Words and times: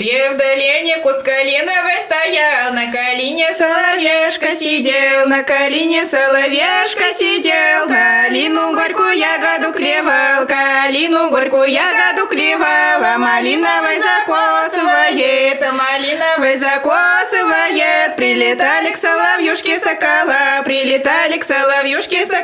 Долине 0.00 0.96
куст 1.02 1.22
калиновый 1.22 2.00
стоял, 2.00 2.72
на 2.72 2.90
калине 2.90 3.52
соловешка 3.52 4.52
сидел, 4.52 5.26
на 5.26 5.42
калине 5.42 6.06
соловешка 6.06 7.12
сидел, 7.12 7.86
калину 7.86 8.72
горькую 8.72 9.18
ягоду 9.18 9.74
клевал, 9.74 10.46
калину 10.46 11.28
горькую 11.28 11.70
ягоду 11.70 12.28
клевал, 12.28 13.04
а 13.04 13.18
малиновой 13.18 14.00
закосывает, 14.00 15.62
а 15.62 15.72
малиновой 15.72 16.56
закосывает, 16.56 18.16
прилетали 18.16 18.92
к 18.92 18.96
соловьюшке 18.96 19.78
сокола, 19.80 20.62
прилетали 20.64 21.36
к 21.36 21.44
соловьюшке 21.44 22.24
сокола, 22.24 22.39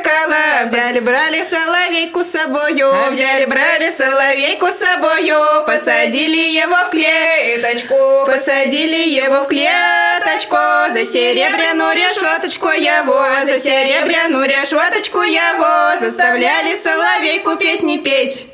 взяли, 0.87 0.99
брали 0.99 1.43
соловейку 1.43 2.23
с 2.23 2.27
собою, 2.27 2.91
взяли, 3.11 3.45
брали 3.45 3.91
соловейку 3.91 4.67
с 4.67 4.77
собою, 4.77 5.65
посадили 5.65 6.57
его 6.57 6.75
в 6.85 6.89
клеточку, 6.91 7.95
посадили 8.25 9.09
его 9.09 9.43
в 9.43 9.47
клеточку, 9.47 10.55
за 10.93 11.05
серебряную 11.05 11.93
решеточку 11.95 12.67
его, 12.69 13.45
за 13.45 13.59
серебряную 13.59 14.45
решеточку 14.45 15.21
его, 15.21 15.99
заставляли 15.99 16.75
соловейку 16.75 17.57
песни 17.57 17.97
петь. 17.97 18.47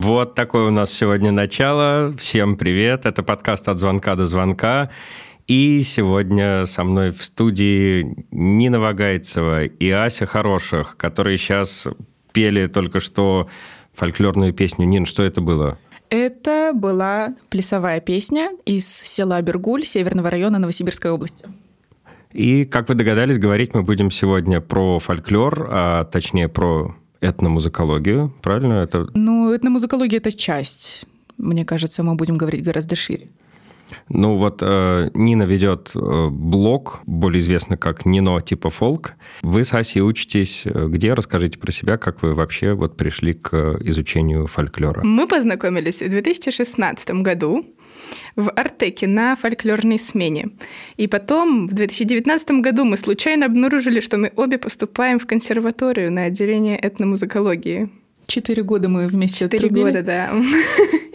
Вот 0.00 0.34
такое 0.34 0.64
у 0.66 0.70
нас 0.70 0.92
сегодня 0.92 1.30
начало. 1.30 2.14
Всем 2.18 2.56
привет. 2.56 3.06
Это 3.06 3.22
подкаст 3.22 3.68
«От 3.68 3.78
звонка 3.78 4.14
до 4.14 4.26
звонка». 4.26 4.90
И 5.46 5.82
сегодня 5.82 6.66
со 6.66 6.82
мной 6.82 7.12
в 7.12 7.22
студии 7.22 8.26
Нина 8.32 8.80
Вагайцева 8.80 9.64
и 9.64 9.90
Ася 9.90 10.26
Хороших, 10.26 10.96
которые 10.96 11.38
сейчас 11.38 11.86
пели 12.32 12.66
только 12.66 12.98
что 12.98 13.48
фольклорную 13.94 14.52
песню. 14.52 14.86
Нин, 14.86 15.06
что 15.06 15.22
это 15.22 15.40
было? 15.40 15.78
Это 16.10 16.72
была 16.74 17.34
плясовая 17.48 18.00
песня 18.00 18.50
из 18.64 18.88
села 18.88 19.40
Бергуль 19.40 19.84
Северного 19.84 20.30
района 20.30 20.58
Новосибирской 20.58 21.12
области. 21.12 21.46
И, 22.32 22.64
как 22.64 22.88
вы 22.88 22.96
догадались, 22.96 23.38
говорить 23.38 23.72
мы 23.72 23.82
будем 23.82 24.10
сегодня 24.10 24.60
про 24.60 24.98
фольклор, 24.98 25.68
а 25.70 26.04
точнее 26.04 26.48
про 26.48 26.96
этномузыкологию, 27.20 28.34
правильно? 28.42 28.82
Это... 28.82 29.06
Ну, 29.14 29.54
этномузыкология– 29.54 30.18
это 30.18 30.32
часть. 30.32 31.06
Мне 31.38 31.64
кажется, 31.64 32.02
мы 32.02 32.16
будем 32.16 32.36
говорить 32.36 32.64
гораздо 32.64 32.96
шире. 32.96 33.28
Ну 34.08 34.36
вот 34.36 34.60
э, 34.62 35.10
Нина 35.14 35.44
ведет 35.44 35.92
э, 35.94 36.28
блог, 36.30 37.00
более 37.06 37.40
известно 37.40 37.76
как 37.76 38.04
Нино 38.04 38.40
типа 38.40 38.70
фолк. 38.70 39.14
Вы 39.42 39.64
с 39.64 39.72
Асей 39.72 40.02
учитесь 40.02 40.64
где? 40.64 41.14
Расскажите 41.14 41.58
про 41.58 41.72
себя, 41.72 41.96
как 41.96 42.22
вы 42.22 42.34
вообще 42.34 42.74
вот 42.74 42.96
пришли 42.96 43.34
к 43.34 43.78
изучению 43.80 44.46
фольклора. 44.46 45.02
Мы 45.04 45.26
познакомились 45.26 46.02
в 46.02 46.08
2016 46.08 47.10
году 47.22 47.64
в 48.36 48.50
Артеке 48.50 49.06
на 49.06 49.36
фольклорной 49.36 49.98
смене. 49.98 50.50
И 50.96 51.06
потом 51.06 51.68
в 51.68 51.72
2019 51.72 52.50
году 52.60 52.84
мы 52.84 52.96
случайно 52.96 53.46
обнаружили, 53.46 54.00
что 54.00 54.18
мы 54.18 54.32
обе 54.36 54.58
поступаем 54.58 55.18
в 55.18 55.26
консерваторию 55.26 56.12
на 56.12 56.24
отделение 56.24 56.78
этномузыкологии. 56.80 57.90
Четыре 58.26 58.62
года 58.62 58.88
мы 58.88 59.06
вместе 59.06 59.44
Четыре 59.44 59.68
года, 59.68 60.02
да. 60.02 60.30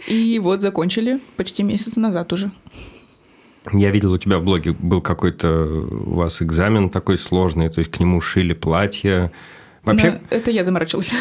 И 0.06 0.38
вот 0.38 0.62
закончили 0.62 1.20
почти 1.36 1.62
месяц 1.62 1.96
назад 1.96 2.32
уже. 2.32 2.50
Я 3.72 3.90
видел 3.90 4.12
у 4.12 4.18
тебя 4.18 4.38
в 4.38 4.44
блоге 4.44 4.72
был 4.72 5.00
какой-то 5.00 5.86
у 5.90 6.14
вас 6.14 6.42
экзамен 6.42 6.90
такой 6.90 7.16
сложный, 7.16 7.68
то 7.68 7.78
есть 7.78 7.90
к 7.90 8.00
нему 8.00 8.20
шили 8.20 8.54
платье. 8.54 9.30
Вообще... 9.84 10.12
Но 10.12 10.36
это 10.36 10.50
я 10.50 10.64
заморочилась. 10.64 11.12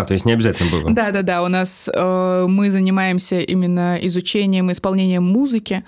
А, 0.00 0.04
то 0.04 0.12
есть 0.12 0.24
не 0.24 0.32
обязательно 0.32 0.70
было? 0.70 0.90
Да, 0.90 1.10
да, 1.10 1.22
да. 1.22 1.42
У 1.42 1.48
нас 1.48 1.88
э, 1.92 2.46
мы 2.48 2.70
занимаемся 2.70 3.40
именно 3.40 3.98
изучением 4.02 4.70
и 4.70 4.72
исполнением 4.72 5.22
музыки, 5.22 5.84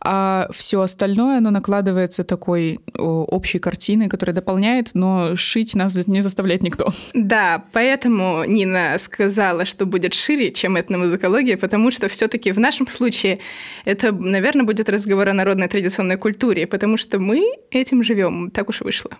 а 0.00 0.48
все 0.50 0.80
остальное, 0.80 1.38
оно 1.38 1.50
накладывается 1.50 2.24
такой 2.24 2.80
общей 2.96 3.58
картиной, 3.58 4.08
которая 4.08 4.34
дополняет, 4.34 4.90
но 4.94 5.36
шить 5.36 5.74
нас 5.74 5.94
не 6.06 6.22
заставляет 6.22 6.62
никто. 6.62 6.92
Да, 7.14 7.64
поэтому 7.72 8.44
Нина 8.44 8.96
сказала, 8.98 9.64
что 9.64 9.86
будет 9.86 10.14
шире, 10.14 10.52
чем 10.52 10.78
этномузыкология, 10.78 11.56
потому 11.56 11.90
что 11.90 12.08
все-таки 12.08 12.52
в 12.52 12.58
нашем 12.58 12.86
случае 12.88 13.40
это, 13.84 14.12
наверное, 14.12 14.64
будет 14.64 14.88
разговор 14.88 15.28
о 15.28 15.34
народной 15.34 15.68
традиционной 15.68 16.16
культуре, 16.16 16.66
потому 16.66 16.96
что 16.96 17.18
мы 17.18 17.44
этим 17.70 18.02
живем, 18.02 18.50
так 18.50 18.68
уж 18.68 18.80
и 18.80 18.84
вышло. 18.84 19.10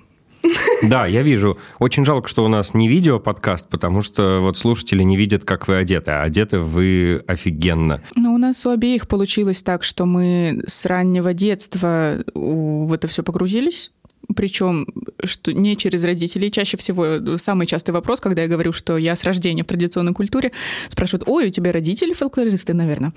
Да, 0.82 1.06
я 1.06 1.22
вижу. 1.22 1.58
Очень 1.78 2.04
жалко, 2.04 2.28
что 2.28 2.44
у 2.44 2.48
нас 2.48 2.74
не 2.74 2.88
видео-подкаст, 2.88 3.68
потому 3.68 4.02
что 4.02 4.40
вот 4.40 4.56
слушатели 4.56 5.02
не 5.02 5.16
видят, 5.16 5.44
как 5.44 5.68
вы 5.68 5.76
одеты, 5.76 6.10
а 6.10 6.22
одеты 6.22 6.58
вы 6.58 7.22
офигенно. 7.26 8.02
Ну, 8.16 8.34
у 8.34 8.38
нас 8.38 8.64
у 8.66 8.70
обеих 8.70 9.06
получилось 9.06 9.62
так, 9.62 9.84
что 9.84 10.06
мы 10.06 10.62
с 10.66 10.86
раннего 10.86 11.34
детства 11.34 12.24
в 12.34 12.92
это 12.92 13.08
все 13.08 13.22
погрузились 13.22 13.92
причем 14.36 14.86
что 15.24 15.52
не 15.52 15.76
через 15.76 16.04
родителей. 16.04 16.50
Чаще 16.50 16.76
всего 16.76 17.36
самый 17.36 17.66
частый 17.66 17.92
вопрос, 17.92 18.20
когда 18.20 18.42
я 18.42 18.48
говорю, 18.48 18.72
что 18.72 18.96
я 18.96 19.16
с 19.16 19.24
рождения 19.24 19.62
в 19.62 19.66
традиционной 19.66 20.12
культуре, 20.12 20.52
спрашивают, 20.88 21.24
ой, 21.26 21.48
у 21.48 21.50
тебя 21.50 21.72
родители 21.72 22.12
фольклористы, 22.12 22.74
наверное. 22.74 23.12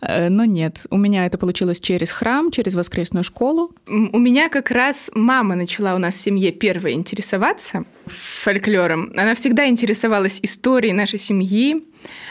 Э, 0.00 0.28
но 0.28 0.44
нет, 0.44 0.86
у 0.90 0.96
меня 0.96 1.26
это 1.26 1.38
получилось 1.38 1.80
через 1.80 2.10
храм, 2.10 2.50
через 2.50 2.74
воскресную 2.74 3.24
школу. 3.24 3.72
У 3.86 4.18
меня 4.18 4.48
как 4.48 4.70
раз 4.70 5.10
мама 5.14 5.54
начала 5.54 5.94
у 5.94 5.98
нас 5.98 6.14
в 6.14 6.20
семье 6.20 6.52
первой 6.52 6.92
интересоваться 6.92 7.84
фольклором. 8.06 9.12
Она 9.16 9.34
всегда 9.34 9.68
интересовалась 9.68 10.40
историей 10.42 10.92
нашей 10.92 11.18
семьи, 11.18 11.84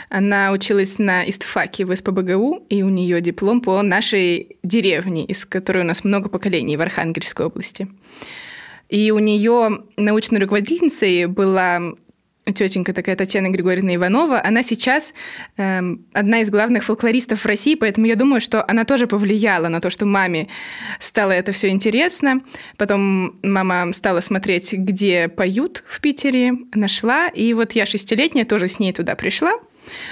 она 0.09 0.51
училась 0.51 0.97
на 0.99 1.27
истфаке 1.29 1.85
в 1.85 1.95
СПБГУ, 1.95 2.65
и 2.69 2.83
у 2.83 2.89
нее 2.89 3.21
диплом 3.21 3.61
по 3.61 3.81
нашей 3.81 4.57
деревне, 4.63 5.25
из 5.25 5.45
которой 5.45 5.83
у 5.83 5.87
нас 5.87 6.03
много 6.03 6.29
поколений 6.29 6.77
в 6.77 6.81
Архангельской 6.81 7.45
области. 7.45 7.87
И 8.89 9.11
у 9.11 9.19
нее 9.19 9.83
научной 9.97 10.39
руководительницей 10.39 11.27
была 11.27 11.79
тетенька 12.53 12.93
такая 12.93 13.15
Татьяна 13.15 13.49
Григорьевна 13.49 13.95
Иванова, 13.95 14.41
она 14.43 14.63
сейчас 14.63 15.13
э, 15.57 15.81
одна 16.13 16.41
из 16.41 16.49
главных 16.49 16.83
фольклористов 16.83 17.41
в 17.41 17.45
России, 17.45 17.75
поэтому 17.75 18.07
я 18.07 18.15
думаю, 18.15 18.41
что 18.41 18.63
она 18.69 18.85
тоже 18.85 19.07
повлияла 19.07 19.67
на 19.67 19.81
то, 19.81 19.89
что 19.89 20.05
маме 20.05 20.47
стало 20.99 21.31
это 21.31 21.51
все 21.51 21.69
интересно. 21.69 22.41
Потом 22.77 23.39
мама 23.43 23.91
стала 23.93 24.21
смотреть, 24.21 24.73
где 24.73 25.27
поют 25.27 25.83
в 25.87 26.01
Питере, 26.01 26.53
нашла, 26.73 27.27
и 27.27 27.53
вот 27.53 27.73
я 27.73 27.85
шестилетняя 27.85 28.45
тоже 28.45 28.67
с 28.67 28.79
ней 28.79 28.93
туда 28.93 29.15
пришла 29.15 29.51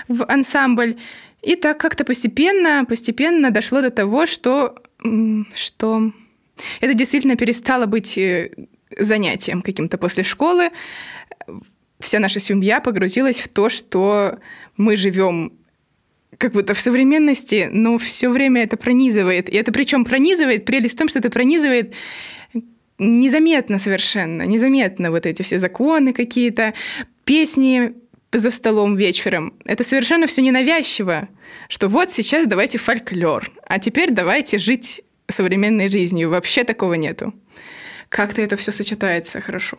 в 0.07 0.25
ансамбль. 0.25 0.97
И 1.41 1.55
так 1.55 1.79
как-то 1.79 2.03
постепенно, 2.03 2.85
постепенно 2.85 3.51
дошло 3.51 3.81
до 3.81 3.91
того, 3.91 4.25
что, 4.25 4.75
что 5.53 6.11
это 6.81 6.93
действительно 6.93 7.35
перестало 7.35 7.85
быть 7.85 8.17
э, 8.17 8.51
занятием 8.97 9.61
каким-то 9.61 9.97
после 9.97 10.23
школы. 10.23 10.71
Вся 11.99 12.19
наша 12.19 12.39
семья 12.39 12.79
погрузилась 12.79 13.39
в 13.39 13.47
то, 13.47 13.69
что 13.69 14.39
мы 14.75 14.95
живем 14.95 15.53
как 16.37 16.51
будто 16.53 16.73
в 16.73 16.79
современности, 16.79 17.69
но 17.71 17.97
все 17.97 18.29
время 18.29 18.63
это 18.63 18.77
пронизывает. 18.77 19.49
И 19.49 19.55
это 19.55 19.71
причем 19.71 20.05
пронизывает, 20.05 20.65
прелесть 20.65 20.95
в 20.95 20.97
том, 20.99 21.07
что 21.07 21.19
это 21.19 21.29
пронизывает 21.29 21.93
незаметно 22.99 23.77
совершенно, 23.77 24.43
незаметно 24.43 25.11
вот 25.11 25.25
эти 25.25 25.41
все 25.41 25.59
законы 25.59 26.13
какие-то, 26.13 26.73
песни 27.25 27.93
за 28.31 28.51
столом 28.51 28.95
вечером. 28.95 29.53
Это 29.65 29.83
совершенно 29.83 30.27
все 30.27 30.41
ненавязчиво, 30.41 31.27
что 31.69 31.87
вот 31.87 32.11
сейчас 32.11 32.47
давайте 32.47 32.77
фольклор, 32.77 33.49
а 33.65 33.79
теперь 33.79 34.11
давайте 34.11 34.57
жить 34.57 35.01
современной 35.27 35.89
жизнью. 35.89 36.29
Вообще 36.29 36.63
такого 36.63 36.93
нету. 36.95 37.33
Как-то 38.09 38.41
это 38.41 38.55
все 38.57 38.71
сочетается 38.71 39.41
хорошо. 39.41 39.77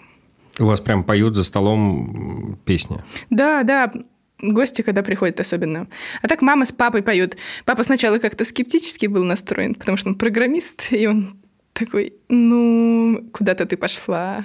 У 0.58 0.64
вас 0.64 0.80
прям 0.80 1.04
поют 1.04 1.34
за 1.34 1.44
столом 1.44 2.58
песни? 2.64 3.02
Да, 3.30 3.62
да. 3.62 3.92
Гости, 4.40 4.82
когда 4.82 5.02
приходят 5.02 5.40
особенно. 5.40 5.88
А 6.22 6.28
так 6.28 6.42
мама 6.42 6.64
с 6.64 6.72
папой 6.72 7.02
поют. 7.02 7.36
Папа 7.64 7.82
сначала 7.82 8.18
как-то 8.18 8.44
скептически 8.44 9.06
был 9.06 9.24
настроен, 9.24 9.74
потому 9.74 9.96
что 9.96 10.10
он 10.10 10.14
программист, 10.14 10.92
и 10.92 11.06
он 11.06 11.30
такой, 11.72 12.14
ну, 12.28 13.28
куда-то 13.32 13.66
ты 13.66 13.76
пошла. 13.76 14.44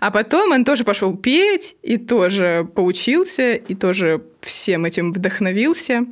А 0.00 0.10
потом 0.10 0.52
он 0.52 0.64
тоже 0.64 0.84
пошел 0.84 1.16
петь, 1.16 1.76
и 1.82 1.96
тоже 1.96 2.68
поучился, 2.74 3.54
и 3.54 3.74
тоже 3.74 4.22
всем 4.40 4.84
этим 4.84 5.12
вдохновился. 5.12 6.06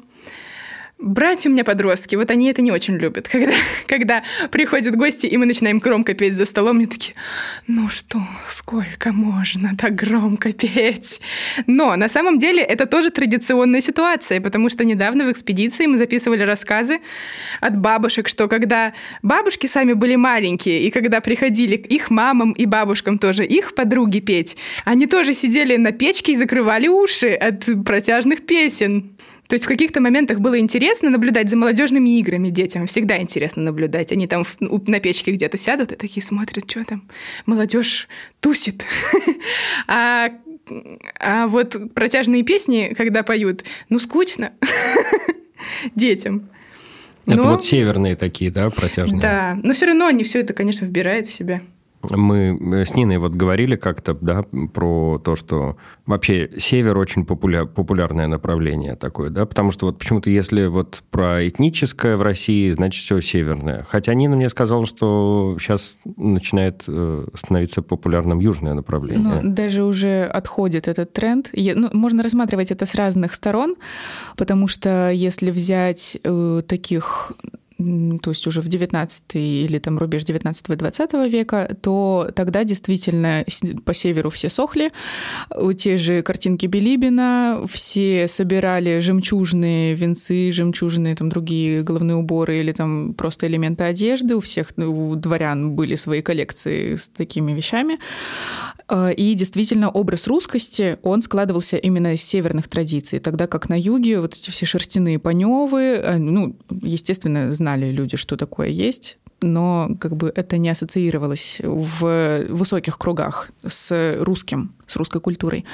Братья 0.99 1.51
у 1.51 1.53
меня 1.53 1.63
подростки, 1.63 2.17
вот 2.17 2.31
они 2.31 2.49
это 2.49 2.63
не 2.63 2.73
очень 2.73 2.97
любят. 2.97 3.29
Когда, 3.29 3.53
когда 3.87 4.23
приходят 4.51 4.97
гости, 4.97 5.27
и 5.27 5.37
мы 5.37 5.45
начинаем 5.45 5.79
громко 5.79 6.15
петь 6.15 6.33
за 6.33 6.47
столом, 6.47 6.77
мне 6.77 6.87
такие, 6.87 7.15
ну 7.67 7.91
что, 7.91 8.19
сколько 8.49 9.13
можно 9.13 9.77
так 9.77 9.95
громко 9.95 10.53
петь? 10.53 11.21
Но 11.67 11.97
на 11.97 12.09
самом 12.09 12.39
деле 12.39 12.63
это 12.63 12.87
тоже 12.87 13.11
традиционная 13.11 13.83
ситуация, 13.83 14.41
потому 14.41 14.71
что 14.71 14.87
недавно 14.87 15.27
в 15.27 15.33
экспедиции 15.33 15.85
мы 15.85 15.99
записывали 15.99 16.43
рассказы 16.45 17.01
от 17.61 17.77
бабушек, 17.77 18.27
что 18.27 18.49
когда 18.49 18.95
бабушки 19.21 19.67
сами 19.67 19.93
были 19.93 20.17
маленькие, 20.17 20.81
и 20.81 20.91
когда 20.91 21.21
приходили 21.21 21.77
к 21.77 21.87
их 21.89 22.09
мамам 22.09 22.53
и 22.53 22.65
бабушкам 22.65 23.19
тоже, 23.19 23.45
их 23.45 23.75
подруги 23.75 24.21
петь, 24.21 24.57
они 24.87 25.07
тоже 25.07 25.35
сидели 25.35 25.77
на 25.77 25.93
печке 25.93 26.33
и 26.33 26.37
закрывали 26.37 26.89
уши 26.89 27.35
от 27.35 27.67
протяжных 27.85 28.47
песен. 28.47 29.13
То 29.49 29.55
есть 29.55 29.65
в 29.65 29.69
каких-то 29.69 30.01
моментах 30.01 30.41
было 30.41 30.59
интересно 30.59 31.11
наблюдать 31.11 31.49
за 31.51 31.57
молодежными 31.57 32.19
играми 32.19 32.51
детям. 32.51 32.87
Всегда 32.87 33.19
интересно 33.21 33.63
наблюдать. 33.63 34.13
Они 34.13 34.27
там 34.27 34.45
в- 34.45 34.57
на 34.61 34.99
печке 35.01 35.33
где-то 35.33 35.57
сядут 35.57 35.93
и 35.93 35.97
такие 35.97 36.25
смотрят, 36.25 36.69
что 36.71 36.85
там 36.85 37.09
молодежь 37.47 38.09
тусит. 38.41 38.85
А, 39.89 40.31
а 41.21 41.47
вот 41.47 41.77
протяжные 41.95 42.43
песни, 42.43 42.93
когда 42.97 43.23
поют, 43.23 43.65
ну 43.89 43.99
скучно 44.01 44.53
детям. 45.95 46.49
Это 47.27 47.37
Но- 47.37 47.43
вот 47.53 47.65
северные 47.65 48.17
такие, 48.17 48.51
да, 48.51 48.71
протяжные? 48.71 49.21
Да, 49.21 49.59
но 49.63 49.73
все 49.73 49.87
равно 49.87 50.07
они 50.07 50.25
все 50.25 50.41
это, 50.41 50.55
конечно, 50.55 50.87
вбирают 50.87 51.27
в 51.29 51.33
себя. 51.33 51.61
Мы 52.11 52.59
э, 52.81 52.85
с 52.85 52.95
Ниной 52.95 53.19
вот 53.19 53.33
говорили 53.33 53.77
как-то, 53.77 54.15
да, 54.15 54.45
про 54.73 55.19
то, 55.19 55.37
что 55.37 55.77
вообще 56.07 56.51
север 56.59 56.97
очень 56.99 57.23
популя- 57.23 57.67
популярное 57.67 58.27
направление 58.27 58.97
такое, 58.97 59.31
да, 59.31 59.47
потому 59.47 59.71
что 59.71 59.87
вот 59.87 59.99
почему-то 59.99 60.31
если 60.31 60.67
вот 60.67 61.03
про 61.11 61.47
этническое 61.49 62.17
в 62.17 62.23
России, 62.23 62.71
значит, 62.71 63.03
все 63.03 63.21
северное. 63.21 63.87
Хотя 63.89 64.15
Нина 64.15 64.37
мне 64.37 64.49
сказала, 64.49 64.87
что 64.87 65.57
сейчас 65.59 65.99
начинает 66.17 66.85
э, 66.89 67.27
становиться 67.35 67.83
популярным 67.83 68.41
южное 68.41 68.75
направление. 68.75 69.41
Ну, 69.43 69.53
даже 69.53 69.85
уже 69.85 70.25
отходит 70.25 70.89
этот 70.89 71.13
тренд. 71.13 71.51
Е- 71.53 71.75
ну, 71.75 71.89
можно 71.93 72.23
рассматривать 72.23 72.71
это 72.71 72.87
с 72.87 72.95
разных 72.95 73.35
сторон, 73.35 73.77
потому 74.37 74.69
что 74.69 75.11
если 75.11 75.51
взять 75.51 76.19
э, 76.23 76.63
таких 76.67 77.33
то 77.79 78.31
есть 78.31 78.47
уже 78.47 78.61
в 78.61 78.69
19 78.69 79.25
или 79.35 79.79
там 79.79 79.99
рубеж 79.99 80.23
19-20 80.23 81.29
века, 81.29 81.77
то 81.83 82.31
тогда 82.35 82.65
действительно 82.65 83.45
по 83.85 83.93
северу 83.93 84.31
все 84.31 84.49
сохли. 84.49 84.93
Те 85.77 85.97
же 85.97 86.23
картинки 86.23 86.67
Билибина, 86.67 87.67
все 87.69 88.29
собирали 88.29 89.01
жемчужные 89.01 89.95
венцы, 89.95 90.53
жемчужные 90.53 91.15
там 91.17 91.29
другие 91.29 91.83
головные 91.83 92.17
уборы 92.17 92.61
или 92.61 92.73
там 92.73 93.15
просто 93.15 93.47
элементы 93.47 93.85
одежды. 93.85 94.37
У 94.37 94.41
всех 94.41 94.73
ну, 94.77 95.11
у 95.11 95.15
дворян 95.15 95.73
были 95.73 95.97
свои 95.97 96.23
коллекции 96.23 96.95
с 96.95 97.09
такими 97.11 97.53
вещами. 97.53 97.99
Э, 98.89 99.13
И 99.17 99.35
действительно 99.35 99.91
образ 99.91 100.27
русскости, 100.27 100.99
он 101.03 101.23
складывался 101.23 101.77
именно 101.77 102.15
из 102.15 102.23
северных 102.23 102.69
традиций, 102.69 103.19
тогда 103.19 103.47
как 103.47 103.69
на 103.69 103.79
юге 103.79 104.21
вот 104.21 104.35
эти 104.35 104.51
все 104.51 104.67
шерстяные 104.67 105.19
паневы, 105.19 105.81
э, 105.81 106.19
ну, 106.19 106.57
естественно, 106.71 107.53
знали 107.53 107.91
люди, 107.91 108.17
что 108.17 108.37
такое 108.37 108.69
есть, 108.69 109.19
но 109.43 109.91
как 110.01 110.17
бы 110.17 110.33
это 110.35 110.59
не 110.59 110.69
ассоциировалось 110.71 111.61
в 111.63 112.47
высоких 112.49 112.99
кругах 112.99 113.51
с 113.67 114.17
русским, 114.21 114.76
с 114.87 114.97
русской 114.97 115.21
культурой. 115.21 115.65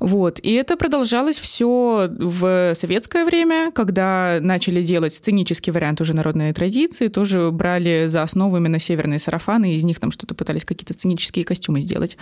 Вот. 0.00 0.38
И 0.40 0.52
это 0.52 0.76
продолжалось 0.76 1.38
все 1.38 2.08
в 2.08 2.74
советское 2.74 3.24
время, 3.24 3.72
когда 3.72 4.38
начали 4.40 4.82
делать 4.82 5.14
сценический 5.14 5.72
вариант 5.72 6.00
уже 6.00 6.14
народной 6.14 6.52
традиции, 6.52 7.08
тоже 7.08 7.50
брали 7.50 8.06
за 8.06 8.22
основу 8.22 8.56
именно 8.56 8.78
северные 8.78 9.18
сарафаны, 9.18 9.72
и 9.72 9.76
из 9.76 9.84
них 9.84 9.98
там 10.00 10.12
что-то 10.12 10.34
пытались 10.34 10.64
какие-то 10.64 10.92
сценические 10.92 11.44
костюмы 11.44 11.80
сделать. 11.80 12.16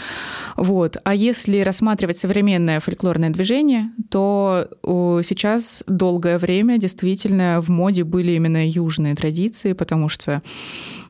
Вот. 0.56 0.96
А 1.05 1.14
если 1.14 1.61
рассматривать 1.61 2.19
современное 2.19 2.81
фольклорное 2.81 3.31
движение, 3.31 3.90
то 4.11 4.69
сейчас 5.23 5.82
долгое 5.87 6.38
время 6.38 6.79
действительно 6.79 7.61
в 7.61 7.69
моде 7.69 8.05
были 8.05 8.32
именно 8.32 8.69
южные 8.69 9.14
традиции, 9.14 9.73
потому 9.75 10.08
что 10.08 10.43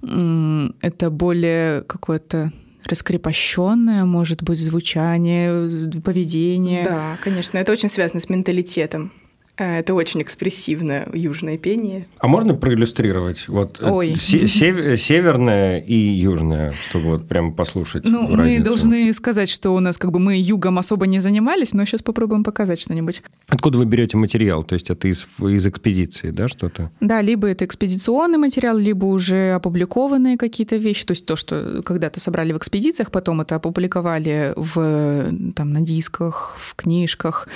это 0.02 1.10
более 1.10 1.82
какое-то 1.82 2.52
раскрепощенное, 2.86 4.04
может 4.04 4.42
быть, 4.42 4.58
звучание, 4.58 5.90
поведение. 6.02 6.84
Да, 6.84 7.18
конечно, 7.22 7.58
это 7.58 7.72
очень 7.72 7.88
связано 7.88 8.20
с 8.20 8.28
менталитетом. 8.28 9.12
Э, 9.58 9.80
Это 9.80 9.92
очень 9.94 10.22
экспрессивное 10.22 11.08
южное 11.12 11.58
пение. 11.58 12.06
А 12.18 12.26
можно 12.26 12.54
проиллюстрировать? 12.54 13.48
Вот 13.48 13.80
э, 13.82 13.90
Ой. 13.90 14.16
се- 14.16 14.48
сев- 14.48 14.98
северное 14.98 15.78
и 15.78 15.94
южное, 15.94 16.72
чтобы 16.88 17.08
вот 17.10 17.28
прямо 17.28 17.52
послушать 17.52 18.04
Ну, 18.06 18.28
мы 18.28 18.36
разницу. 18.36 18.64
должны 18.64 19.12
сказать, 19.12 19.50
что 19.50 19.70
у 19.74 19.80
нас 19.80 19.98
как 19.98 20.10
бы 20.10 20.18
мы 20.18 20.36
югом 20.40 20.78
особо 20.78 21.06
не 21.06 21.18
занимались, 21.18 21.74
но 21.74 21.84
сейчас 21.84 22.02
попробуем 22.02 22.44
показать 22.44 22.80
что-нибудь. 22.80 23.22
Откуда 23.48 23.76
вы 23.78 23.84
берете 23.84 24.16
материал? 24.16 24.64
То 24.64 24.72
есть 24.74 24.88
это 24.88 25.06
из, 25.08 25.26
из 25.40 25.66
экспедиции, 25.66 26.30
да, 26.30 26.48
что-то? 26.48 26.90
Да, 27.00 27.20
либо 27.20 27.46
это 27.46 27.66
экспедиционный 27.66 28.38
материал, 28.38 28.78
либо 28.78 29.04
уже 29.04 29.52
опубликованные 29.52 30.38
какие-то 30.38 30.76
вещи, 30.76 31.04
то 31.04 31.12
есть 31.12 31.26
то, 31.26 31.36
что 31.36 31.82
когда-то 31.84 32.20
собрали 32.20 32.52
в 32.54 32.56
экспедициях, 32.58 33.10
потом 33.10 33.42
это 33.42 33.56
опубликовали 33.56 34.54
в, 34.56 35.52
там, 35.54 35.72
на 35.72 35.82
дисках, 35.82 36.56
в 36.58 36.74
книжках, 36.74 37.48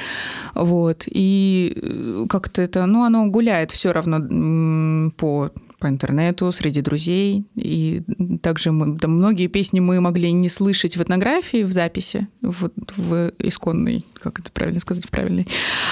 вот, 0.54 1.04
и 1.06 1.84
как-то 2.28 2.62
это, 2.62 2.86
ну, 2.86 3.04
оно 3.04 3.26
гуляет 3.26 3.70
все 3.70 3.92
равно 3.92 5.10
по 5.16 5.50
по 5.78 5.88
интернету, 5.88 6.52
среди 6.52 6.80
друзей. 6.80 7.44
И 7.54 8.02
также 8.42 8.72
мы, 8.72 8.98
там 8.98 9.12
многие 9.12 9.46
песни 9.46 9.80
мы 9.80 10.00
могли 10.00 10.32
не 10.32 10.48
слышать 10.48 10.96
в 10.96 11.02
этнографии, 11.02 11.64
в 11.64 11.70
записи, 11.72 12.28
в, 12.40 12.70
в 12.96 13.32
исконной, 13.38 14.04
как 14.14 14.40
это 14.40 14.50
правильно 14.50 14.80
сказать, 14.80 15.04
в 15.04 15.10
правильной, 15.10 15.46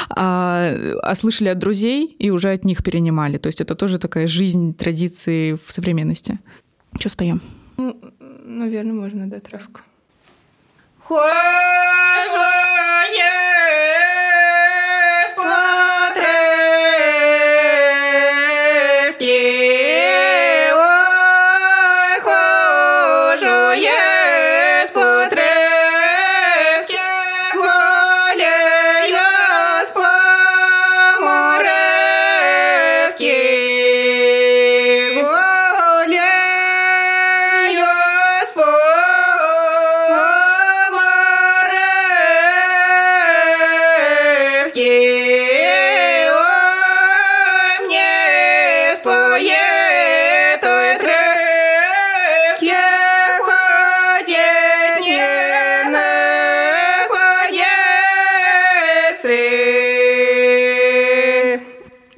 а, 0.09 0.75
а 1.03 1.15
слышали 1.15 1.49
от 1.49 1.59
друзей 1.59 2.07
и 2.19 2.31
уже 2.31 2.51
от 2.51 2.65
них 2.65 2.83
перенимали. 2.83 3.37
То 3.37 3.49
есть 3.49 3.61
это 3.61 3.75
тоже 3.75 3.99
такая 3.99 4.27
жизнь 4.27 4.75
традиции 4.75 5.53
в 5.53 5.71
современности. 5.71 6.39
Что 6.99 7.09
споем? 7.11 7.43
Ну, 7.77 7.97
наверное, 8.45 8.95
можно, 8.95 9.29
да, 9.29 9.41
травку. 9.41 9.81
Хожу 10.99 11.19
я 13.17 13.44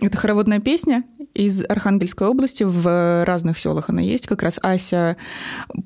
Это 0.06 0.18
хороводная 0.18 0.60
песня 0.60 1.02
из 1.34 1.64
Архангельской 1.68 2.28
области. 2.28 2.62
В 2.62 3.24
разных 3.24 3.58
селах 3.58 3.90
она 3.90 4.00
есть. 4.00 4.28
Как 4.28 4.40
раз 4.44 4.60
Ася 4.62 5.16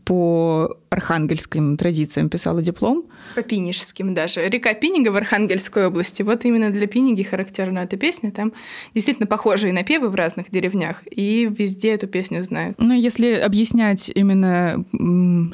по 0.05 0.77
архангельским 0.91 1.79
традициям 1.79 2.29
писала 2.29 2.63
диплом. 2.63 3.07
По 3.35 3.41
пинежским 3.41 4.13
даже. 4.13 4.47
Река 4.47 4.75
Пинига 4.75 5.09
в 5.09 5.17
Архангельской 5.17 5.87
области. 5.87 6.23
Вот 6.23 6.45
именно 6.45 6.69
для 6.69 6.87
Пиниги 6.87 7.23
характерна 7.23 7.79
эта 7.79 7.97
песня. 7.97 8.31
Там 8.31 8.53
действительно 8.95 9.27
похожие 9.27 9.73
напевы 9.73 10.11
в 10.11 10.15
разных 10.15 10.51
деревнях. 10.51 11.03
И 11.11 11.51
везде 11.51 11.95
эту 11.95 12.07
песню 12.07 12.45
знают. 12.45 12.77
Ну, 12.79 12.93
если 12.93 13.37
объяснять 13.37 14.13
именно, 14.15 14.85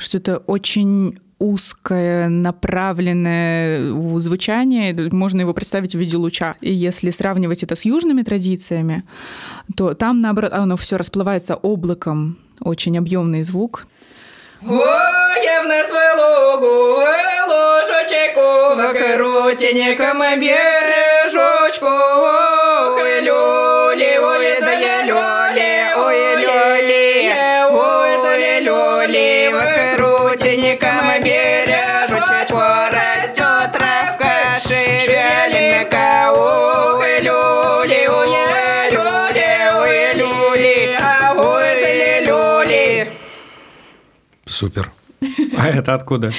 что 0.01 0.19
это 0.19 0.39
очень 0.39 1.21
узкое, 1.39 2.29
направленное 2.29 3.93
звучание, 4.21 4.95
можно 5.13 5.41
его 5.43 5.53
представить 5.53 5.95
в 5.95 5.99
виде 5.99 6.17
луча. 6.17 6.55
И 6.61 6.73
если 6.73 7.11
сравнивать 7.11 7.63
это 7.63 7.77
с 7.77 7.85
южными 7.85 8.23
традициями, 8.23 9.05
то 9.77 9.95
там, 9.95 10.21
наоборот, 10.21 10.53
оно 10.53 10.77
все 10.77 10.97
расплывается 10.97 11.57
облаком, 11.57 12.39
очень 12.61 12.97
объемный 12.97 13.43
звук. 13.43 13.87
Ой, 14.63 15.45
я 15.45 15.63
в 15.63 15.67
нас 15.67 15.91
лугу, 15.91 17.03
ложечку, 17.49 18.75
в 18.75 18.93
коротеньком 18.95 20.19
бережочку, 20.41 21.87
Супер. 44.57 44.91
А 45.55 45.69
это 45.69 45.93
откуда? 45.93 46.33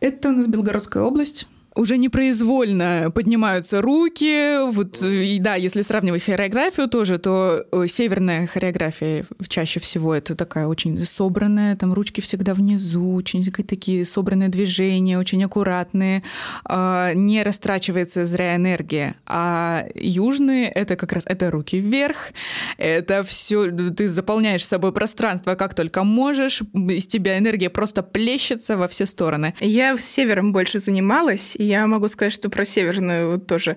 Это 0.00 0.28
у 0.28 0.32
нас 0.32 0.46
Белгородская 0.46 1.02
область. 1.02 1.48
Уже 1.74 1.96
непроизвольно 1.98 3.10
поднимаются 3.14 3.82
руки. 3.82 4.70
Вот, 4.70 5.02
и 5.02 5.38
да, 5.40 5.56
если 5.56 5.82
сравнивать 5.82 6.24
хореографию 6.24 6.88
тоже, 6.88 7.18
то 7.18 7.64
э, 7.72 7.86
северная 7.88 8.46
хореография 8.46 9.26
чаще 9.48 9.80
всего 9.80 10.14
это 10.14 10.34
такая 10.34 10.66
очень 10.66 11.04
собранная, 11.04 11.76
там 11.76 11.92
ручки 11.92 12.20
всегда 12.20 12.54
внизу, 12.54 13.14
очень 13.14 13.44
такие 13.44 14.04
собранные 14.04 14.48
движения, 14.48 15.18
очень 15.18 15.42
аккуратные, 15.44 16.22
а, 16.64 17.12
не 17.14 17.42
растрачивается 17.42 18.24
зря 18.24 18.56
энергия. 18.56 19.16
А 19.26 19.86
южные— 19.94 20.68
это 20.74 20.96
как 20.96 21.12
раз 21.12 21.24
это 21.26 21.50
руки 21.50 21.80
вверх, 21.80 22.32
это 22.78 23.24
все, 23.24 23.70
ты 23.70 24.08
заполняешь 24.08 24.64
собой 24.64 24.92
пространство 24.92 25.54
как 25.54 25.74
только 25.74 26.04
можешь, 26.04 26.62
из 26.72 27.06
тебя 27.06 27.38
энергия 27.38 27.70
просто 27.70 28.02
плещется 28.02 28.76
во 28.76 28.88
все 28.88 29.06
стороны. 29.06 29.54
Я 29.60 29.96
севером 29.96 30.52
больше 30.52 30.78
занималась, 30.78 31.56
я 31.64 31.86
могу 31.86 32.08
сказать, 32.08 32.32
что 32.32 32.50
про 32.50 32.64
северную 32.64 33.32
вот 33.32 33.46
тоже 33.46 33.76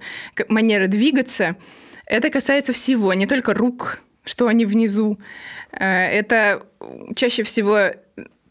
манера 0.49 0.87
двигаться. 0.87 1.55
Это 2.05 2.29
касается 2.29 2.73
всего, 2.73 3.13
не 3.13 3.27
только 3.27 3.53
рук, 3.53 4.01
что 4.23 4.47
они 4.47 4.65
внизу. 4.65 5.19
Э, 5.71 6.07
это 6.07 6.65
чаще 7.15 7.43
всего 7.43 7.91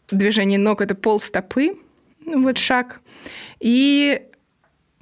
движение 0.09 0.59
ног, 0.59 0.81
это 0.81 0.95
пол 0.95 1.19
стопы, 1.19 1.77
вот 2.25 2.57
шаг. 2.57 3.01
И 3.59 4.21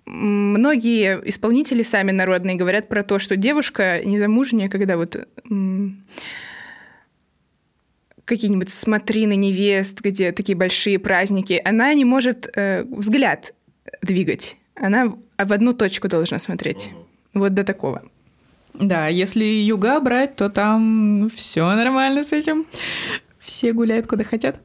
многие 0.06 1.20
исполнители 1.26 1.84
сами 1.84 2.12
народные 2.12 2.56
говорят 2.56 2.88
про 2.88 3.04
то, 3.04 3.20
что 3.20 3.36
девушка 3.36 4.02
незамужняя, 4.04 4.70
когда 4.70 4.98
вот 4.98 5.28
какие-нибудь 8.26 8.70
смотрины 8.70 9.36
невест, 9.36 10.02
где 10.02 10.32
такие 10.32 10.58
большие 10.58 11.00
праздники, 11.00 11.62
она 11.64 11.94
не 11.94 12.06
может 12.06 12.50
э, 12.56 12.84
взгляд 12.84 13.54
двигать. 14.02 14.58
Она 14.76 15.16
в 15.38 15.54
одну 15.54 15.74
точку 15.74 16.08
должна 16.08 16.40
смотреть. 16.40 16.92
Вот 17.34 17.54
до 17.54 17.64
такого. 17.64 18.04
Да, 18.74 19.08
если 19.08 19.44
юга 19.44 20.00
брать, 20.00 20.36
то 20.36 20.50
там 20.50 21.30
все 21.34 21.66
нормально 21.76 22.24
с 22.24 22.34
этим. 22.34 22.66
Все 23.40 23.74
гуляют 23.74 24.08
куда 24.08 24.24
хотят. 24.24 24.60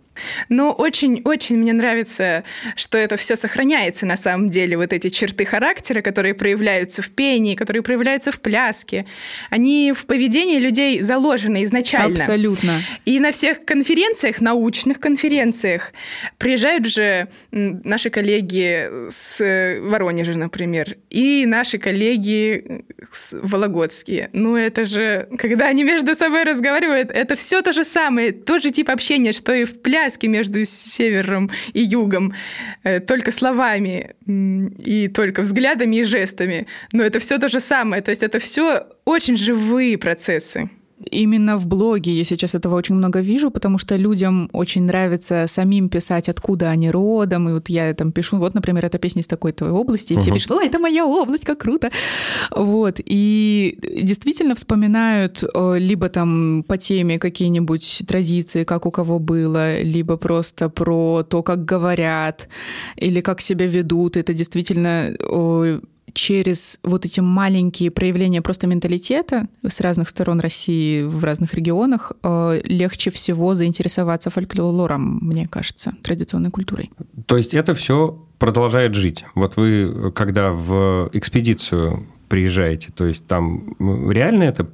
Но 0.49 0.73
очень-очень 0.73 1.57
мне 1.57 1.73
нравится, 1.73 2.45
что 2.77 2.99
это 2.99 3.17
все 3.17 3.37
сохраняется 3.37 4.07
на 4.07 4.17
самом 4.17 4.51
деле, 4.51 4.77
вот 4.77 4.93
эти 4.93 5.09
черты 5.09 5.45
характера, 5.45 6.03
которые 6.03 6.35
проявляются 6.35 7.03
в 7.03 7.11
пении, 7.11 7.55
которые 7.55 7.83
проявляются 7.83 8.33
в 8.33 8.41
пляске. 8.41 9.07
Они 9.51 9.93
в 9.93 10.07
поведении 10.07 10.59
людей 10.59 11.01
заложены 11.01 11.65
изначально. 11.65 12.15
Абсолютно. 12.15 12.83
И 13.05 13.21
на 13.21 13.33
всех 13.33 13.65
конференциях, 13.65 14.41
научных 14.41 15.01
конференциях, 15.01 15.93
приезжают 16.39 16.87
же 16.87 17.29
наши 17.51 18.11
коллеги 18.11 18.89
с 19.09 19.79
Воронежа, 19.81 20.35
например, 20.35 20.97
и 21.11 21.47
наши 21.47 21.79
коллеги 21.79 22.85
с 23.13 23.37
Вологодские. 23.41 24.31
Ну, 24.33 24.57
это 24.57 24.85
же, 24.85 25.29
когда 25.39 25.67
они 25.67 25.85
между 25.85 26.15
собой 26.15 26.45
разговаривают, 26.45 27.11
это 27.11 27.37
все 27.37 27.63
то 27.63 27.73
же 27.73 27.85
самое, 27.85 28.33
тот 28.33 28.63
же 28.63 28.71
тип 28.71 28.91
общения, 28.91 29.33
что 29.33 29.55
и 29.55 29.65
в 29.65 29.81
пляске, 29.81 30.00
связки 30.01 30.27
между 30.27 30.65
севером 30.65 31.51
и 31.73 31.81
югом 31.83 32.35
э, 32.85 33.01
только 33.01 33.33
словами 33.33 34.15
и 34.27 35.09
только 35.09 35.43
взглядами 35.43 35.97
и 35.97 36.05
жестами. 36.05 36.67
Но 36.93 37.03
это 37.03 37.19
все 37.19 37.39
то 37.39 37.49
же 37.49 37.61
самое. 37.61 38.03
То 38.03 38.11
есть 38.11 38.23
это 38.23 38.39
все 38.39 38.87
очень 39.05 39.37
живые 39.37 39.99
процессы. 39.99 40.71
Именно 41.11 41.57
в 41.57 41.67
блоге 41.67 42.13
я 42.13 42.25
сейчас 42.25 42.55
этого 42.55 42.75
очень 42.75 42.95
много 42.95 43.21
вижу, 43.21 43.51
потому 43.51 43.79
что 43.79 43.97
людям 43.97 44.51
очень 44.53 44.83
нравится 44.83 45.47
самим 45.49 45.89
писать, 45.89 46.29
откуда 46.29 46.71
они 46.71 46.91
родом. 46.91 47.49
И 47.49 47.53
вот 47.53 47.69
я 47.69 47.95
там 47.95 48.13
пишу, 48.13 48.39
вот, 48.39 48.55
например, 48.55 48.85
эта 48.85 48.99
песня 48.99 49.23
из 49.23 49.27
такой-то 49.27 49.73
области, 49.73 50.13
и 50.13 50.17
uh-huh. 50.17 50.21
все 50.21 50.33
пишут, 50.33 50.51
о, 50.53 50.61
это 50.61 50.79
моя 50.79 51.07
область, 51.07 51.45
как 51.45 51.59
круто. 51.59 51.91
Вот. 52.51 53.01
И 53.05 53.79
действительно 54.03 54.55
вспоминают 54.55 55.45
либо 55.55 56.09
там 56.09 56.65
по 56.67 56.77
теме 56.77 57.19
какие-нибудь 57.19 58.03
традиции, 58.07 58.65
как 58.65 58.87
у 58.87 58.91
кого 58.91 59.19
было, 59.19 59.81
либо 59.81 60.17
просто 60.17 60.69
про 60.69 61.23
то, 61.23 61.43
как 61.43 61.65
говорят, 61.65 62.49
или 62.97 63.21
как 63.21 63.41
себя 63.41 63.67
ведут. 63.67 64.17
Это 64.17 64.35
действительно 64.35 65.15
через 66.15 66.79
вот 66.83 67.05
эти 67.05 67.21
маленькие 67.21 67.91
проявления 67.91 68.43
просто 68.43 68.67
менталитета 68.67 69.47
с 69.67 69.81
разных 69.81 70.09
сторон 70.09 70.41
России 70.41 71.03
в 71.03 71.25
разных 71.25 71.55
регионах 71.55 72.13
э, 72.23 72.61
легче 72.65 73.11
всего 73.11 73.55
заинтересоваться 73.55 74.31
фольклором, 74.31 75.19
мне 75.23 75.49
кажется, 75.49 75.93
традиционной 76.03 76.51
культурой. 76.51 76.91
То 77.27 77.37
есть 77.37 77.55
это 77.55 77.75
все 77.75 78.27
продолжает 78.39 78.95
жить. 78.95 79.25
Вот 79.35 79.57
вы, 79.57 80.13
когда 80.15 80.51
в 80.51 81.11
экспедицию 81.13 82.07
приезжаете, 82.29 82.91
то 82.95 83.05
есть 83.05 83.27
там 83.27 83.77
реально 84.11 84.45
это 84.45 84.71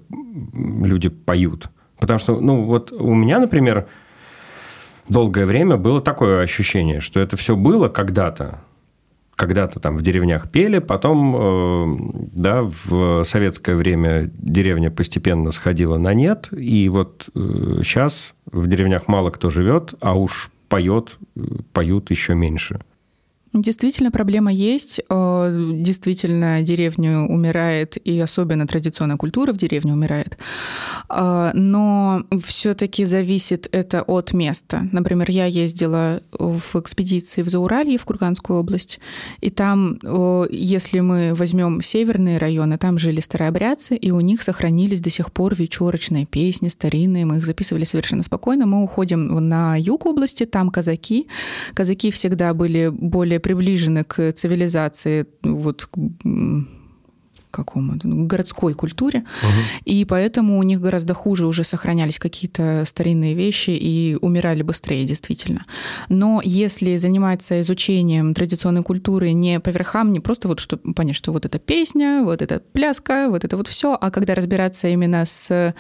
люди 0.53 1.09
поют? 1.09 1.69
Потому 1.99 2.19
что, 2.19 2.41
ну, 2.41 2.65
вот 2.65 2.93
у 2.93 3.15
меня, 3.15 3.39
например, 3.41 3.89
долгое 5.09 5.47
время 5.47 5.77
было 5.77 6.01
такое 6.01 6.43
ощущение, 6.43 7.01
что 7.01 7.21
это 7.21 7.37
все 7.37 7.57
было 7.57 7.89
когда-то, 7.89 8.61
когда-то 9.37 9.81
там 9.81 9.97
в 9.97 10.03
деревнях 10.03 10.51
пели, 10.51 10.79
потом, 10.79 11.37
э, 11.37 11.97
да, 12.33 12.63
в 12.63 13.23
советское 13.25 13.77
время 13.77 14.31
деревня 14.39 14.91
постепенно 14.91 15.51
сходила 15.53 15.99
на 15.99 16.15
нет, 16.15 16.49
и 16.53 16.89
вот 16.89 17.29
сейчас 17.35 18.35
э, 18.51 18.59
в 18.59 18.67
деревнях 18.67 19.09
мало 19.09 19.31
кто 19.31 19.51
живет, 19.51 19.95
а 20.01 20.19
уж 20.19 20.51
поет, 20.69 21.19
э, 21.37 21.41
поют 21.73 22.11
еще 22.11 22.35
меньше. 22.35 22.81
Действительно, 23.63 24.11
проблема 24.11 24.53
есть. 24.53 25.01
Э, 25.09 25.73
действительно, 25.75 26.63
деревня 26.63 27.21
умирает, 27.21 27.97
и 27.97 28.19
особенно 28.21 28.67
традиционная 28.67 29.17
культура 29.17 29.53
в 29.53 29.57
деревне 29.57 29.93
умирает. 29.93 30.39
Э, 31.09 31.51
но 31.55 32.23
все-таки 32.45 33.05
зависит 33.05 33.69
это 33.73 34.03
от 34.03 34.33
места. 34.33 34.89
Например, 34.93 35.31
я 35.31 35.47
ездила 35.47 36.21
в 36.33 36.77
экспедиции 36.77 37.43
в 37.43 37.49
Зауралье, 37.49 37.99
в 37.99 38.05
Курганскую 38.05 38.61
область, 38.61 39.01
и 39.41 39.51
там, 39.51 39.99
если 40.51 41.01
мы 41.01 41.35
возьмем 41.35 41.81
северные 41.81 42.39
районы, 42.39 42.79
там 42.79 42.99
жили 42.99 43.21
старообрядцы, 43.21 43.97
и 43.97 44.11
у 44.11 44.21
них 44.21 44.43
сохранились 44.43 45.01
до 45.01 45.11
сих 45.11 45.33
пор 45.33 45.55
вечерочные 45.55 46.27
песни 46.27 46.69
старинные, 46.69 47.25
мы 47.25 47.39
их 47.39 47.47
записывали 47.47 47.85
совершенно 47.85 48.23
спокойно. 48.23 48.67
Мы 48.67 48.83
уходим 48.83 49.49
на 49.49 49.77
юг 49.77 50.07
области, 50.07 50.45
там 50.45 50.71
казаки. 50.71 51.29
Казаки 51.75 52.11
всегда 52.11 52.53
были 52.55 52.89
более 52.89 53.41
приближены 53.47 54.03
к 54.03 54.33
цивилизации, 54.33 55.25
вот 55.45 55.85
к 55.85 55.97
какому 57.53 57.95
ну, 58.03 58.27
городской 58.27 58.75
культуре, 58.75 59.21
угу. 59.21 59.63
и 59.85 60.05
поэтому 60.05 60.59
у 60.59 60.63
них 60.65 60.81
гораздо 60.81 61.15
хуже 61.15 61.47
уже 61.47 61.63
сохранялись 61.63 62.19
какие-то 62.19 62.83
старинные 62.85 63.35
вещи 63.35 63.71
и 63.71 64.19
умирали 64.21 64.63
быстрее, 64.63 65.05
действительно. 65.05 65.65
Но 66.09 66.43
если 66.45 66.97
заниматься 66.97 67.61
изучением 67.61 68.35
традиционной 68.35 68.83
культуры 68.83 69.33
не 69.33 69.61
по 69.61 69.71
верхам, 69.71 70.13
не 70.13 70.19
просто 70.19 70.49
вот 70.49 70.59
что 70.59 70.77
понять, 70.77 71.15
что 71.15 71.31
вот 71.33 71.45
эта 71.45 71.61
песня, 71.61 72.23
вот 72.25 72.43
эта 72.43 72.59
пляска, 72.59 73.29
вот 73.31 73.45
это 73.45 73.57
вот 73.57 73.69
все, 73.69 73.97
а 74.01 74.11
когда 74.11 74.35
разбираться 74.35 74.89
именно 74.89 75.25
с 75.25 75.73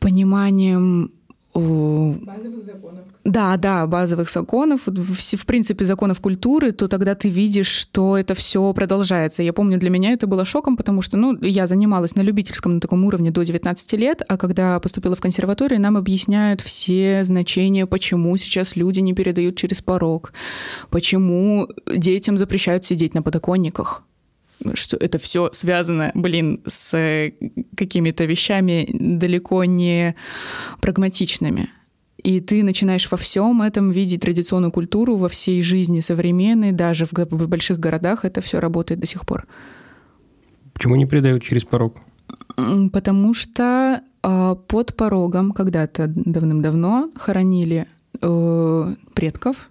пониманием 0.00 1.12
базовых 1.54 2.64
законов. 2.64 3.04
Да, 3.24 3.56
да, 3.56 3.86
базовых 3.86 4.30
законов, 4.30 4.82
в 4.86 5.46
принципе, 5.46 5.84
законов 5.84 6.20
культуры, 6.20 6.72
то 6.72 6.88
тогда 6.88 7.14
ты 7.14 7.28
видишь, 7.28 7.66
что 7.68 8.16
это 8.16 8.34
все 8.34 8.72
продолжается. 8.72 9.42
Я 9.42 9.52
помню, 9.52 9.78
для 9.78 9.90
меня 9.90 10.12
это 10.12 10.26
было 10.26 10.44
шоком, 10.44 10.76
потому 10.76 11.02
что, 11.02 11.16
ну, 11.16 11.36
я 11.42 11.66
занималась 11.66 12.16
на 12.16 12.22
любительском 12.22 12.74
на 12.74 12.80
таком 12.80 13.04
уровне 13.04 13.30
до 13.30 13.42
19 13.42 13.92
лет, 13.94 14.22
а 14.28 14.36
когда 14.36 14.78
поступила 14.80 15.16
в 15.16 15.20
консерваторию, 15.20 15.80
нам 15.80 15.96
объясняют 15.96 16.60
все 16.60 17.24
значения, 17.24 17.86
почему 17.86 18.36
сейчас 18.36 18.76
люди 18.76 19.00
не 19.00 19.14
передают 19.14 19.56
через 19.56 19.82
порог, 19.82 20.32
почему 20.90 21.68
детям 21.86 22.38
запрещают 22.38 22.84
сидеть 22.84 23.14
на 23.14 23.22
подоконниках, 23.22 24.04
что 24.74 24.96
это 24.96 25.18
все 25.18 25.50
связано, 25.52 26.10
блин, 26.14 26.60
с 26.66 26.94
э, 26.94 27.32
какими-то 27.76 28.24
вещами 28.24 28.88
далеко 28.92 29.64
не 29.64 30.14
прагматичными. 30.80 31.70
И 32.22 32.40
ты 32.40 32.64
начинаешь 32.64 33.10
во 33.10 33.16
всем 33.16 33.62
этом 33.62 33.90
видеть 33.90 34.22
традиционную 34.22 34.72
культуру, 34.72 35.16
во 35.16 35.28
всей 35.28 35.62
жизни 35.62 36.00
современной, 36.00 36.72
даже 36.72 37.06
в, 37.06 37.12
в 37.12 37.48
больших 37.48 37.78
городах 37.78 38.24
это 38.24 38.40
все 38.40 38.58
работает 38.58 39.00
до 39.00 39.06
сих 39.06 39.24
пор. 39.24 39.46
Почему 40.72 40.96
не 40.96 41.06
передают 41.06 41.42
через 41.42 41.64
порог? 41.64 41.96
Потому 42.92 43.34
что 43.34 44.02
э, 44.22 44.56
под 44.66 44.96
порогом 44.96 45.52
когда-то 45.52 46.08
давным-давно 46.08 47.10
хоронили 47.14 47.86
э, 48.20 48.94
предков, 49.14 49.70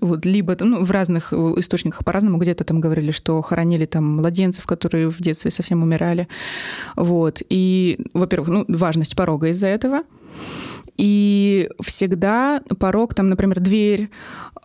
вот, 0.00 0.26
либо 0.26 0.56
ну, 0.58 0.84
в 0.84 0.90
разных 0.90 1.32
э, 1.32 1.36
источниках 1.56 2.04
по-разному, 2.04 2.38
где-то 2.38 2.64
там 2.64 2.80
говорили, 2.80 3.10
что 3.10 3.40
хоронили 3.42 3.86
там 3.86 4.04
младенцев, 4.16 4.66
которые 4.66 5.08
в 5.08 5.20
детстве 5.20 5.50
совсем 5.50 5.82
умирали. 5.82 6.28
Вот. 6.96 7.42
И, 7.48 7.98
во-первых, 8.12 8.48
ну, 8.48 8.64
важность 8.68 9.14
порога 9.16 9.48
из-за 9.48 9.68
этого. 9.68 10.02
И 10.96 11.68
всегда 11.82 12.62
порог, 12.78 13.14
там, 13.14 13.28
например, 13.28 13.60
дверь, 13.60 14.10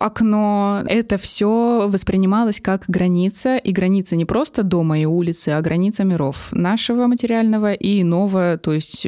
окно, 0.02 0.84
это 0.86 1.18
все 1.18 1.88
воспринималось 1.90 2.60
как 2.60 2.86
граница, 2.88 3.58
и 3.58 3.72
граница 3.72 4.16
не 4.16 4.26
просто 4.26 4.64
дома 4.64 5.00
и 5.00 5.06
улицы, 5.06 5.50
а 5.50 5.62
граница 5.62 6.04
миров 6.04 6.52
нашего 6.52 7.08
материального 7.08 7.74
и 7.74 8.02
иного, 8.02 8.58
то 8.58 8.74
есть 8.74 9.06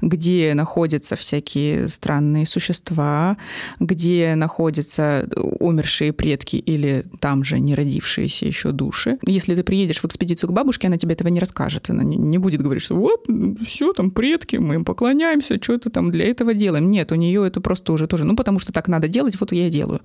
где 0.00 0.54
находятся 0.54 1.16
всякие 1.16 1.88
странные 1.88 2.46
существа, 2.46 3.36
где 3.80 4.34
находятся 4.34 5.28
умершие 5.60 6.12
предки 6.12 6.56
или 6.56 7.04
там 7.20 7.44
же 7.44 7.60
не 7.60 7.74
родившиеся 7.74 8.46
еще 8.46 8.72
души. 8.72 9.18
Если 9.26 9.54
ты 9.54 9.62
приедешь 9.62 10.00
в 10.00 10.04
экспедицию 10.04 10.50
к 10.50 10.52
бабушке, 10.52 10.88
она 10.88 10.96
тебе 10.96 11.14
этого 11.14 11.28
не 11.28 11.40
расскажет, 11.40 11.90
она 11.90 12.02
не 12.02 12.38
будет 12.38 12.62
говорить, 12.62 12.82
что 12.82 12.96
вот, 12.96 13.26
все, 13.66 13.92
там 13.92 14.10
предки, 14.10 14.56
мы 14.56 14.76
им 14.76 14.84
поклоняемся, 14.84 15.62
что 15.62 15.74
это 15.74 15.90
там 15.90 16.10
для 16.10 16.24
этого 16.26 16.54
делаем. 16.54 16.90
Нет, 16.90 17.12
у 17.12 17.14
нее 17.14 17.46
это 17.46 17.60
просто 17.60 17.92
уже 17.92 18.06
тоже, 18.06 18.24
ну, 18.24 18.36
потому 18.36 18.58
что 18.58 18.72
так 18.72 18.88
надо 18.88 19.08
делать, 19.08 19.38
вот 19.40 19.52
я 19.52 19.70
делаю. 19.70 20.00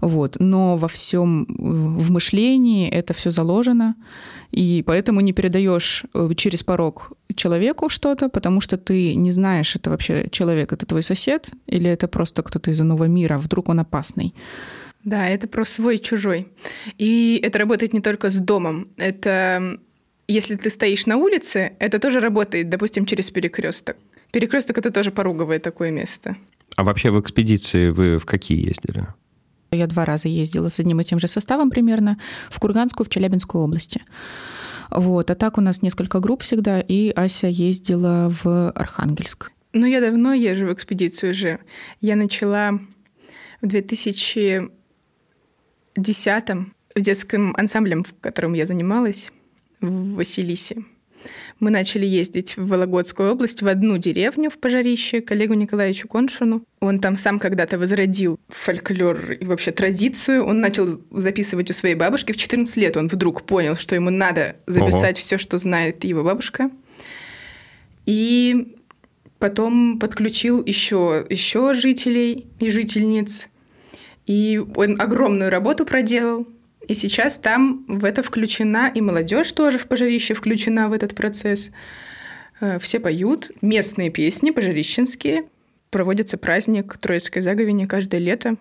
Вот. 0.00 0.36
Но 0.38 0.76
во 0.76 0.88
всем 0.88 1.46
в 1.48 2.10
мышлении 2.10 2.88
это 2.88 3.12
все 3.14 3.30
заложено, 3.30 3.94
и 4.50 4.82
поэтому 4.86 5.20
не 5.20 5.32
передаешь 5.32 6.04
э, 6.14 6.30
через 6.36 6.62
порог 6.62 7.12
человеку 7.34 7.88
что-то, 7.88 8.28
потому 8.28 8.60
что 8.60 8.76
ты 8.76 9.14
не 9.14 9.32
знаешь, 9.32 9.76
это 9.76 9.90
вообще 9.90 10.28
человек, 10.30 10.72
это 10.72 10.86
твой 10.86 11.02
сосед, 11.02 11.50
или 11.66 11.90
это 11.90 12.08
просто 12.08 12.42
кто-то 12.42 12.70
из 12.70 12.80
иного 12.80 13.04
мира, 13.04 13.38
вдруг 13.38 13.68
он 13.68 13.80
опасный. 13.80 14.34
Да, 15.04 15.28
это 15.28 15.46
про 15.46 15.64
свой-чужой. 15.64 16.48
И 16.98 17.40
это 17.42 17.58
работает 17.58 17.92
не 17.92 18.00
только 18.00 18.30
с 18.30 18.38
домом. 18.38 18.88
Это 18.96 19.78
если 20.28 20.56
ты 20.56 20.68
стоишь 20.70 21.06
на 21.06 21.16
улице, 21.16 21.72
это 21.78 21.98
тоже 21.98 22.20
работает, 22.20 22.68
допустим, 22.68 23.06
через 23.06 23.30
перекресток. 23.30 23.96
Перекресток 24.30 24.76
это 24.78 24.90
тоже 24.90 25.10
поруговое 25.10 25.58
такое 25.58 25.90
место. 25.90 26.36
А 26.76 26.84
вообще 26.84 27.10
в 27.10 27.18
экспедиции 27.20 27.88
вы 27.88 28.18
в 28.18 28.26
какие 28.26 28.58
ездили? 28.68 29.06
Я 29.70 29.86
два 29.86 30.04
раза 30.04 30.28
ездила 30.28 30.68
с 30.68 30.78
одним 30.78 31.00
и 31.00 31.04
тем 31.04 31.20
же 31.20 31.28
составом 31.28 31.70
примерно 31.70 32.18
в 32.50 32.58
Курганскую, 32.58 33.06
в 33.06 33.10
Челябинскую 33.10 33.62
области. 33.64 34.02
Вот. 34.90 35.30
А 35.30 35.34
так 35.34 35.58
у 35.58 35.60
нас 35.60 35.82
несколько 35.82 36.20
групп 36.20 36.42
всегда, 36.42 36.80
и 36.80 37.10
Ася 37.10 37.48
ездила 37.48 38.32
в 38.42 38.70
Архангельск. 38.70 39.52
Ну, 39.74 39.84
я 39.86 40.00
давно 40.00 40.32
езжу 40.32 40.66
в 40.66 40.72
экспедицию 40.72 41.32
уже. 41.32 41.58
Я 42.00 42.16
начала 42.16 42.80
в 43.60 43.66
2010 43.66 44.70
в 46.94 47.00
детском 47.00 47.54
ансамбле, 47.56 47.96
в 47.96 48.14
котором 48.20 48.54
я 48.54 48.64
занималась, 48.64 49.30
в 49.80 50.14
Василисе. 50.14 50.84
Мы 51.60 51.70
начали 51.70 52.06
ездить 52.06 52.56
в 52.56 52.68
Вологодскую 52.68 53.32
область, 53.32 53.62
в 53.62 53.68
одну 53.68 53.98
деревню 53.98 54.50
в 54.50 54.58
Пожарище, 54.58 55.20
коллегу 55.20 55.54
Николаевичу 55.54 56.08
Коншину. 56.08 56.64
Он 56.80 56.98
там 56.98 57.16
сам 57.16 57.38
когда-то 57.38 57.78
возродил 57.78 58.38
фольклор 58.48 59.32
и 59.32 59.44
вообще 59.44 59.72
традицию. 59.72 60.44
Он 60.44 60.60
начал 60.60 61.00
записывать 61.10 61.70
у 61.70 61.74
своей 61.74 61.94
бабушки. 61.94 62.32
В 62.32 62.36
14 62.36 62.76
лет 62.76 62.96
он 62.96 63.08
вдруг 63.08 63.42
понял, 63.42 63.76
что 63.76 63.94
ему 63.94 64.10
надо 64.10 64.56
записать 64.66 65.16
Ого. 65.16 65.20
все, 65.20 65.38
что 65.38 65.58
знает 65.58 66.04
его 66.04 66.22
бабушка. 66.22 66.70
И 68.06 68.76
потом 69.38 69.98
подключил 69.98 70.64
еще, 70.64 71.26
еще 71.28 71.74
жителей 71.74 72.46
и 72.58 72.70
жительниц. 72.70 73.48
И 74.26 74.62
он 74.76 75.00
огромную 75.00 75.50
работу 75.50 75.84
проделал. 75.84 76.46
И 76.88 76.94
сейчас 76.94 77.36
там 77.36 77.84
в 77.86 78.04
это 78.04 78.22
включена 78.22 78.90
и 78.92 79.02
молодежь 79.02 79.52
тоже 79.52 79.78
в 79.78 79.86
пожарище 79.86 80.32
включена 80.32 80.88
в 80.88 80.92
этот 80.92 81.14
процесс. 81.14 81.70
Э, 82.60 82.78
все 82.78 82.98
поют 82.98 83.50
местные 83.60 84.10
песни 84.10 84.50
пожарищенские. 84.50 85.44
Проводится 85.90 86.38
праздник 86.38 86.96
Троицкой 86.96 87.42
заговени 87.42 87.84
каждое 87.84 88.20
лето. 88.20 88.56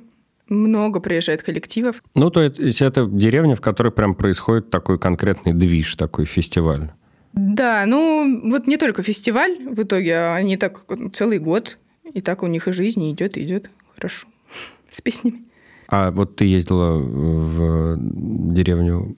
Много 0.50 1.00
приезжает 1.00 1.42
коллективов. 1.42 2.04
Ну, 2.16 2.30
то 2.30 2.42
есть 2.42 2.82
это 2.82 3.06
деревня, 3.06 3.56
в 3.56 3.62
которой 3.62 3.92
прям 3.92 4.14
происходит 4.14 4.70
такой 4.70 5.00
конкретный 5.00 5.54
движ, 5.54 5.96
такой 5.96 6.26
фестиваль. 6.26 6.92
Да, 7.34 7.86
ну 7.86 8.50
вот 8.50 8.68
не 8.68 8.78
только 8.78 9.04
фестиваль 9.04 9.58
в 9.58 9.84
итоге, 9.84 10.16
а 10.16 10.36
они 10.36 10.58
так 10.58 10.86
целый 11.14 11.40
год, 11.40 11.78
и 12.14 12.22
так 12.22 12.44
у 12.44 12.48
них 12.48 12.68
и 12.68 12.72
жизнь 12.72 13.12
идет, 13.12 13.38
идет 13.38 13.70
хорошо 13.96 14.28
с 14.90 15.00
песнями. 15.02 15.47
А 15.88 16.12
вот 16.12 16.36
ты 16.36 16.46
ездила 16.46 16.98
в 16.98 17.98
деревню? 18.00 19.16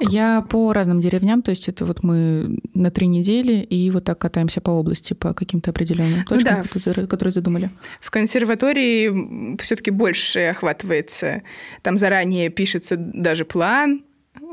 Я 0.00 0.42
по 0.42 0.72
разным 0.72 1.00
деревням, 1.00 1.42
то 1.42 1.50
есть 1.50 1.68
это 1.68 1.84
вот 1.84 2.02
мы 2.02 2.58
на 2.74 2.90
три 2.90 3.06
недели 3.06 3.62
и 3.62 3.90
вот 3.90 4.04
так 4.04 4.18
катаемся 4.18 4.60
по 4.60 4.70
области 4.70 5.14
по 5.14 5.32
каким-то 5.32 5.70
определенным 5.70 6.24
точкам, 6.24 6.62
да. 6.62 6.68
которые, 6.68 7.06
которые 7.06 7.32
задумали. 7.32 7.70
В 8.00 8.10
консерватории 8.10 9.56
все-таки 9.60 9.90
больше 9.90 10.40
охватывается. 10.40 11.42
Там 11.82 11.96
заранее 11.96 12.50
пишется 12.50 12.96
даже 12.96 13.44
план, 13.44 14.02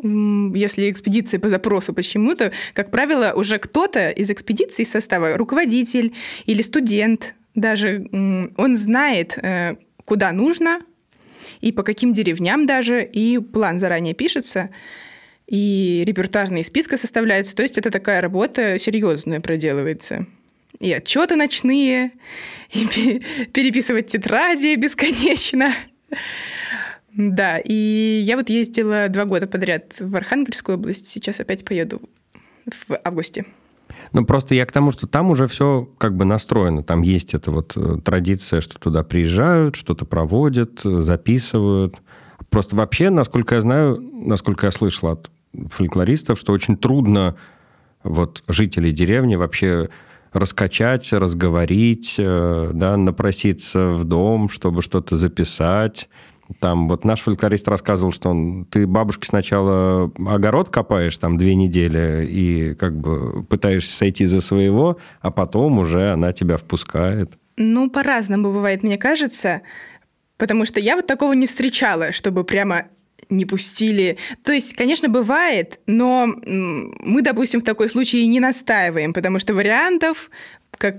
если 0.03 0.91
экспедиция 0.91 1.39
по 1.39 1.49
запросу 1.49 1.93
почему-то, 1.93 2.51
как 2.73 2.91
правило, 2.91 3.34
уже 3.36 3.58
кто-то 3.58 4.10
из 4.12 4.30
экспедиции 4.30 4.84
состава, 4.84 5.38
руководитель 5.38 6.13
или 6.45 6.62
студент 6.62 7.36
даже, 7.56 8.08
он 8.12 8.75
знает, 8.75 9.38
э, 9.41 9.75
куда 10.06 10.32
нужно, 10.32 10.82
и 11.62 11.71
по 11.71 11.84
каким 11.84 12.13
деревням 12.13 12.65
даже, 12.65 13.04
и 13.04 13.39
план 13.39 13.80
заранее 13.80 14.13
пишется, 14.13 14.69
и 15.47 16.04
репертажные 16.06 16.63
списки 16.63 16.95
составляются. 16.95 17.56
То 17.56 17.63
есть 17.63 17.78
это 17.78 17.89
такая 17.89 18.21
работа 18.21 18.78
серьезная 18.78 19.39
проделывается. 19.39 20.26
И 20.80 20.91
отчеты 20.91 21.36
ночные, 21.36 22.12
и 22.71 23.21
переписывать 23.54 24.08
тетради 24.08 24.76
бесконечно. 24.76 25.73
Да, 27.13 27.58
и 27.58 28.21
я 28.23 28.36
вот 28.36 28.50
ездила 28.50 29.08
два 29.10 29.26
года 29.26 29.47
подряд 29.47 29.95
в 30.00 30.15
Архангельскую 30.15 30.78
область, 30.78 31.08
сейчас 31.08 31.39
опять 31.39 31.65
поеду 31.65 32.02
в 32.88 33.00
августе. 33.04 33.45
Ну, 34.13 34.26
просто 34.26 34.56
я 34.56 34.65
к 34.65 34.72
тому, 34.72 34.91
что 34.91 35.08
там 35.08 35.30
уже 35.30 35.48
все 35.48 35.89
как 35.98 36.15
бы 36.15 36.26
настроено. 36.26 36.84
Там 36.84 37.02
есть 37.02 37.34
эта 37.34 37.52
вот 37.52 37.74
э, 37.76 38.00
традиция, 38.04 38.62
что 38.62 38.80
туда 38.80 39.04
приезжают, 39.04 39.76
что-то 39.76 40.06
проводят, 40.06 40.82
записывают. 40.84 41.96
Просто 42.50 42.76
вообще, 42.76 43.10
насколько 43.10 43.56
я 43.56 43.62
знаю, 43.62 44.00
насколько 44.13 44.67
я 44.67 44.72
слышал 44.72 45.10
от 45.10 45.30
фольклористов, 45.70 46.39
что 46.39 46.54
очень 46.54 46.78
трудно 46.78 47.36
вот 48.04 48.43
жителей 48.48 48.91
деревни 48.91 49.36
вообще 49.36 49.89
раскачать, 50.34 51.12
разговорить, 51.13 52.15
э, 52.17 52.72
да, 52.74 52.98
напроситься 52.98 53.89
в 53.89 54.04
дом, 54.04 54.50
чтобы 54.50 54.82
что-то 54.82 55.17
записать. 55.17 56.10
Там 56.60 56.88
вот 56.88 57.03
наш 57.03 57.21
фольклорист 57.21 57.67
рассказывал, 57.67 58.12
что 58.12 58.29
он, 58.29 58.65
ты 58.65 58.88
бабушке 58.88 59.27
сначала 59.27 60.12
огород 60.17 60.69
копаешь 60.69 61.17
там 61.17 61.38
две 61.38 61.55
недели 61.55 62.25
и 62.25 62.73
как 62.75 62.97
бы 62.97 63.43
пытаешься 63.43 63.95
сойти 63.95 64.25
за 64.25 64.41
своего, 64.41 64.97
а 65.21 65.29
потом 65.31 65.79
уже 65.79 66.12
она 66.12 66.31
тебя 66.31 66.57
впускает. 66.57 67.33
Ну, 67.57 67.89
по-разному 67.89 68.53
бывает, 68.53 68.83
мне 68.83 68.97
кажется. 68.97 69.62
Потому 70.38 70.65
что 70.65 70.79
я 70.79 70.95
вот 70.95 71.07
такого 71.07 71.33
не 71.33 71.47
встречала, 71.47 72.12
чтобы 72.12 72.43
прямо 72.43 72.86
не 73.29 73.45
пустили. 73.45 74.17
То 74.43 74.53
есть, 74.53 74.73
конечно, 74.73 75.10
бывает, 75.10 75.79
но 75.86 76.27
мы, 76.27 77.21
допустим, 77.21 77.62
в 77.62 77.65
такой 77.65 77.89
случае 77.89 78.27
не 78.27 78.39
настаиваем, 78.39 79.13
потому 79.13 79.39
что 79.39 79.53
вариантов, 79.53 80.29
как 80.77 80.97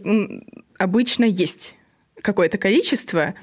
обычно, 0.78 1.24
есть 1.24 1.74
какое-то 2.20 2.58
количество 2.58 3.34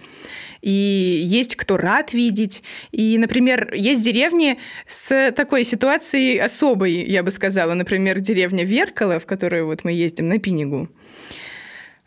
и 0.66 1.22
есть 1.24 1.56
кто 1.56 1.78
рад 1.78 2.12
видеть. 2.12 2.64
И, 2.92 3.20
например, 3.20 3.72
есть 3.76 4.02
деревни 4.02 4.58
с 4.88 5.32
такой 5.32 5.64
ситуацией 5.64 6.40
особой, 6.40 7.06
я 7.06 7.22
бы 7.22 7.30
сказала. 7.30 7.76
Например, 7.76 8.20
деревня 8.20 8.66
Веркало, 8.66 9.20
в 9.20 9.28
которую 9.28 9.68
вот 9.68 9.84
мы 9.84 9.92
ездим 9.92 10.28
на 10.28 10.40
Пинигу. 10.40 10.90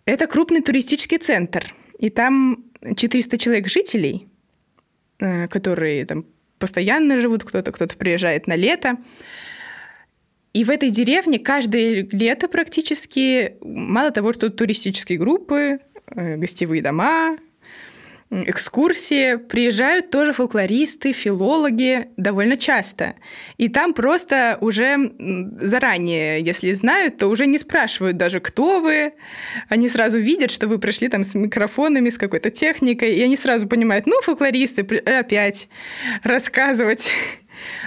Это 0.06 0.26
крупный 0.26 0.60
туристический 0.60 1.18
центр. 1.18 1.72
И 2.00 2.10
там 2.10 2.64
400 2.96 3.38
человек 3.38 3.68
жителей, 3.68 4.26
э, 5.20 5.46
которые 5.46 6.04
там 6.04 6.26
постоянно 6.58 7.16
живут, 7.16 7.44
кто-то 7.44 7.70
кто-то 7.70 7.96
приезжает 7.96 8.48
на 8.48 8.56
лето. 8.56 8.96
И 10.52 10.64
в 10.64 10.70
этой 10.70 10.90
деревне 10.90 11.38
каждое 11.38 12.08
лето 12.10 12.48
практически, 12.48 13.54
мало 13.60 14.10
того, 14.10 14.32
что 14.32 14.50
туристические 14.50 15.16
группы, 15.16 15.78
э, 16.06 16.36
гостевые 16.36 16.82
дома, 16.82 17.38
экскурсии 18.30 19.36
приезжают 19.36 20.10
тоже 20.10 20.32
фольклористы, 20.32 21.12
филологи 21.12 22.08
довольно 22.16 22.56
часто. 22.56 23.14
И 23.56 23.68
там 23.68 23.94
просто 23.94 24.58
уже 24.60 25.12
заранее, 25.60 26.40
если 26.42 26.72
знают, 26.72 27.16
то 27.16 27.28
уже 27.28 27.46
не 27.46 27.58
спрашивают 27.58 28.16
даже, 28.16 28.40
кто 28.40 28.80
вы. 28.80 29.12
Они 29.68 29.88
сразу 29.88 30.18
видят, 30.18 30.50
что 30.50 30.68
вы 30.68 30.78
пришли 30.78 31.08
там 31.08 31.24
с 31.24 31.34
микрофонами, 31.34 32.10
с 32.10 32.18
какой-то 32.18 32.50
техникой, 32.50 33.14
и 33.14 33.22
они 33.22 33.36
сразу 33.36 33.66
понимают, 33.66 34.06
ну, 34.06 34.20
фольклористы 34.22 34.82
опять 34.82 35.68
рассказывать. 36.22 37.10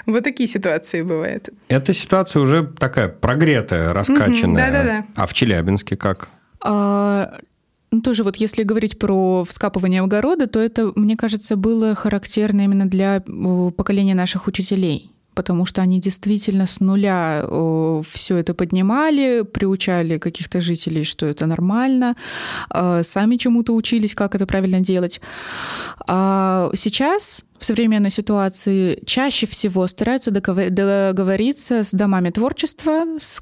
Вот 0.06 0.25
такие 0.25 0.49
ситуации 0.49 1.01
бывают. 1.01 1.47
Эта 1.69 1.93
ситуация 1.93 2.41
уже 2.41 2.67
такая 2.77 3.08
прогретая, 3.08 3.93
раскачанная. 3.93 4.69
Да-да-да. 4.69 5.06
А 5.15 5.25
в 5.25 5.34
Челябинске 5.34 5.95
как? 5.95 6.27
Ну, 7.91 8.01
тоже 8.01 8.23
вот 8.23 8.38
если 8.38 8.63
говорить 8.63 8.97
про 8.97 9.43
вскапывание 9.43 10.01
огорода, 10.01 10.47
то 10.47 10.60
это, 10.60 10.93
мне 10.95 11.17
кажется, 11.17 11.58
было 11.58 11.93
характерно 11.93 12.62
именно 12.62 12.86
для 12.86 13.21
поколения 13.75 14.15
наших 14.15 14.47
учителей 14.47 15.12
потому 15.34 15.65
что 15.65 15.82
они 15.82 15.99
действительно 15.99 16.67
с 16.67 16.80
нуля 16.80 17.45
все 18.10 18.38
это 18.38 18.54
поднимали, 18.54 19.43
приучали 19.43 20.17
каких-то 20.17 20.62
жителей, 20.62 21.04
что 21.04 21.25
это 21.25 21.45
нормально, 21.45 22.15
э, 22.69 23.01
сами 23.04 23.38
чему-то 23.38 23.73
учились, 23.73 24.13
как 24.13 24.36
это 24.36 24.45
правильно 24.45 24.82
делать. 24.82 25.21
А 26.08 26.69
сейчас 26.75 27.45
в 27.60 27.65
современной 27.65 28.12
ситуации 28.12 29.01
чаще 29.06 29.47
всего 29.47 29.88
стараются 29.88 30.32
договориться 30.32 31.84
с 31.84 31.91
домами 31.91 32.30
творчества, 32.30 33.06
с 33.19 33.39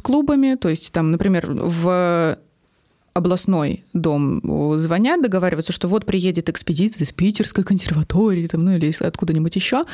клубами, 0.00 0.56
то 0.56 0.68
есть 0.68 0.90
там, 0.92 1.12
например, 1.12 1.46
в 1.48 2.38
областной 3.18 3.84
дом 3.92 4.78
звонят, 4.78 5.22
договариваются, 5.22 5.72
что 5.72 5.88
вот 5.88 6.06
приедет 6.06 6.48
экспедиция 6.48 7.04
из 7.04 7.12
Питерской 7.12 7.64
консерватории, 7.64 8.46
там, 8.46 8.64
ну 8.64 8.76
или 8.76 8.92
откуда-нибудь 9.00 9.54
еще. 9.56 9.84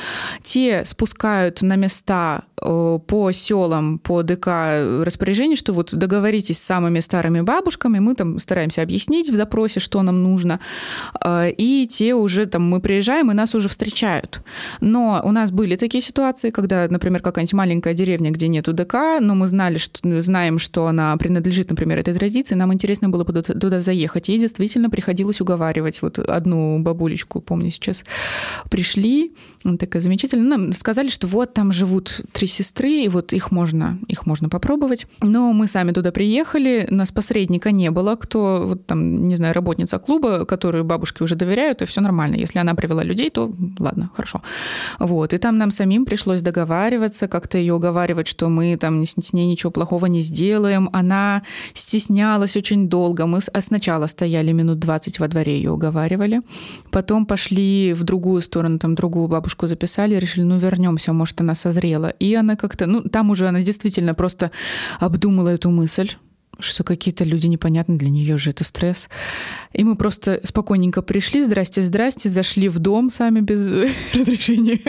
Те 0.42 0.84
спускают 0.84 1.62
на 1.62 1.76
места 1.76 2.44
по 2.56 3.30
селам, 3.32 3.98
по 3.98 4.22
ДК 4.22 4.46
распоряжение, 5.02 5.56
что 5.56 5.72
вот 5.72 5.94
договоритесь 5.94 6.58
с 6.58 6.62
самыми 6.62 7.00
старыми 7.00 7.40
бабушками, 7.40 7.98
мы 7.98 8.14
там 8.14 8.38
стараемся 8.38 8.82
объяснить 8.82 9.30
в 9.30 9.34
запросе, 9.34 9.80
что 9.80 10.02
нам 10.02 10.22
нужно, 10.22 10.60
э, 11.22 11.50
и 11.50 11.86
те 11.86 12.14
уже 12.14 12.46
там 12.46 12.62
мы 12.68 12.80
приезжаем, 12.80 13.30
и 13.30 13.34
нас 13.34 13.54
уже 13.54 13.68
встречают. 13.68 14.42
Но 14.80 15.20
у 15.24 15.32
нас 15.32 15.50
были 15.50 15.76
такие 15.76 16.02
ситуации, 16.02 16.50
когда, 16.50 16.86
например, 16.88 17.20
какая-нибудь 17.20 17.54
маленькая 17.54 17.94
деревня, 17.94 18.30
где 18.30 18.48
нету 18.48 18.72
ДК, 18.72 18.94
но 19.20 19.34
мы 19.34 19.48
знали, 19.48 19.78
что, 19.78 20.20
знаем, 20.20 20.58
что 20.58 20.86
она 20.86 21.16
принадлежит, 21.16 21.70
например, 21.70 21.98
этой 21.98 22.14
традиции, 22.14 22.54
нам 22.54 22.72
интересно 22.72 23.08
было 23.22 23.42
туда 23.42 23.80
заехать, 23.80 24.28
и 24.28 24.38
действительно 24.38 24.90
приходилось 24.90 25.40
уговаривать. 25.40 26.02
Вот 26.02 26.18
одну 26.18 26.82
бабулечку, 26.82 27.40
помню 27.40 27.70
сейчас, 27.70 28.04
пришли, 28.70 29.32
такая 29.78 30.02
замечательная, 30.02 30.58
нам 30.58 30.72
сказали, 30.72 31.08
что 31.08 31.26
вот 31.26 31.52
там 31.54 31.72
живут 31.72 32.22
три 32.32 32.48
сестры, 32.48 33.04
и 33.04 33.08
вот 33.08 33.32
их 33.32 33.52
можно, 33.52 33.98
их 34.08 34.26
можно 34.26 34.48
попробовать. 34.48 35.06
Но 35.20 35.52
мы 35.52 35.68
сами 35.68 35.92
туда 35.92 36.10
приехали, 36.12 36.86
нас 36.90 37.12
посредника 37.12 37.70
не 37.70 37.90
было, 37.90 38.16
кто, 38.16 38.64
вот 38.66 38.86
там, 38.86 39.28
не 39.28 39.36
знаю, 39.36 39.54
работница 39.54 39.98
клуба, 39.98 40.44
которой 40.44 40.82
бабушки 40.82 41.22
уже 41.22 41.34
доверяют, 41.36 41.82
и 41.82 41.84
все 41.84 42.00
нормально. 42.00 42.36
Если 42.36 42.58
она 42.58 42.74
привела 42.74 43.02
людей, 43.04 43.30
то 43.30 43.52
ладно, 43.78 44.10
хорошо. 44.14 44.42
Вот, 44.98 45.32
и 45.32 45.38
там 45.38 45.58
нам 45.58 45.70
самим 45.70 46.04
пришлось 46.04 46.42
договариваться, 46.42 47.28
как-то 47.28 47.58
ее 47.58 47.74
уговаривать, 47.74 48.26
что 48.28 48.48
мы 48.48 48.76
там 48.76 49.04
с 49.06 49.32
ней 49.32 49.46
ничего 49.46 49.70
плохого 49.70 50.06
не 50.06 50.22
сделаем. 50.22 50.88
Она 50.92 51.42
стеснялась 51.74 52.56
очень 52.56 52.88
долго. 52.88 53.03
Мы 53.12 53.40
сначала 53.40 54.06
стояли 54.06 54.52
минут 54.52 54.78
20 54.78 55.18
во 55.20 55.28
дворе, 55.28 55.56
ее 55.56 55.70
уговаривали. 55.70 56.40
Потом 56.90 57.26
пошли 57.26 57.92
в 57.92 58.02
другую 58.02 58.42
сторону, 58.42 58.78
там 58.78 58.94
другую 58.94 59.28
бабушку 59.28 59.66
записали, 59.66 60.14
решили, 60.16 60.44
ну 60.44 60.58
вернемся, 60.58 61.12
может, 61.12 61.40
она 61.40 61.54
созрела. 61.54 62.08
И 62.08 62.34
она 62.34 62.56
как-то, 62.56 62.86
ну, 62.86 63.02
там 63.02 63.30
уже 63.30 63.48
она 63.48 63.60
действительно 63.62 64.14
просто 64.14 64.50
обдумала 65.00 65.48
эту 65.48 65.70
мысль, 65.70 66.10
что 66.58 66.84
какие-то 66.84 67.24
люди 67.24 67.46
непонятны, 67.46 67.98
для 67.98 68.10
нее 68.10 68.36
же 68.36 68.50
это 68.50 68.64
стресс. 68.64 69.08
И 69.72 69.84
мы 69.84 69.96
просто 69.96 70.40
спокойненько 70.44 71.02
пришли, 71.02 71.42
здрасте, 71.42 71.82
здрасте, 71.82 72.28
зашли 72.28 72.68
в 72.68 72.78
дом 72.78 73.10
сами 73.10 73.40
без 73.40 73.70
разрешения. 74.14 74.80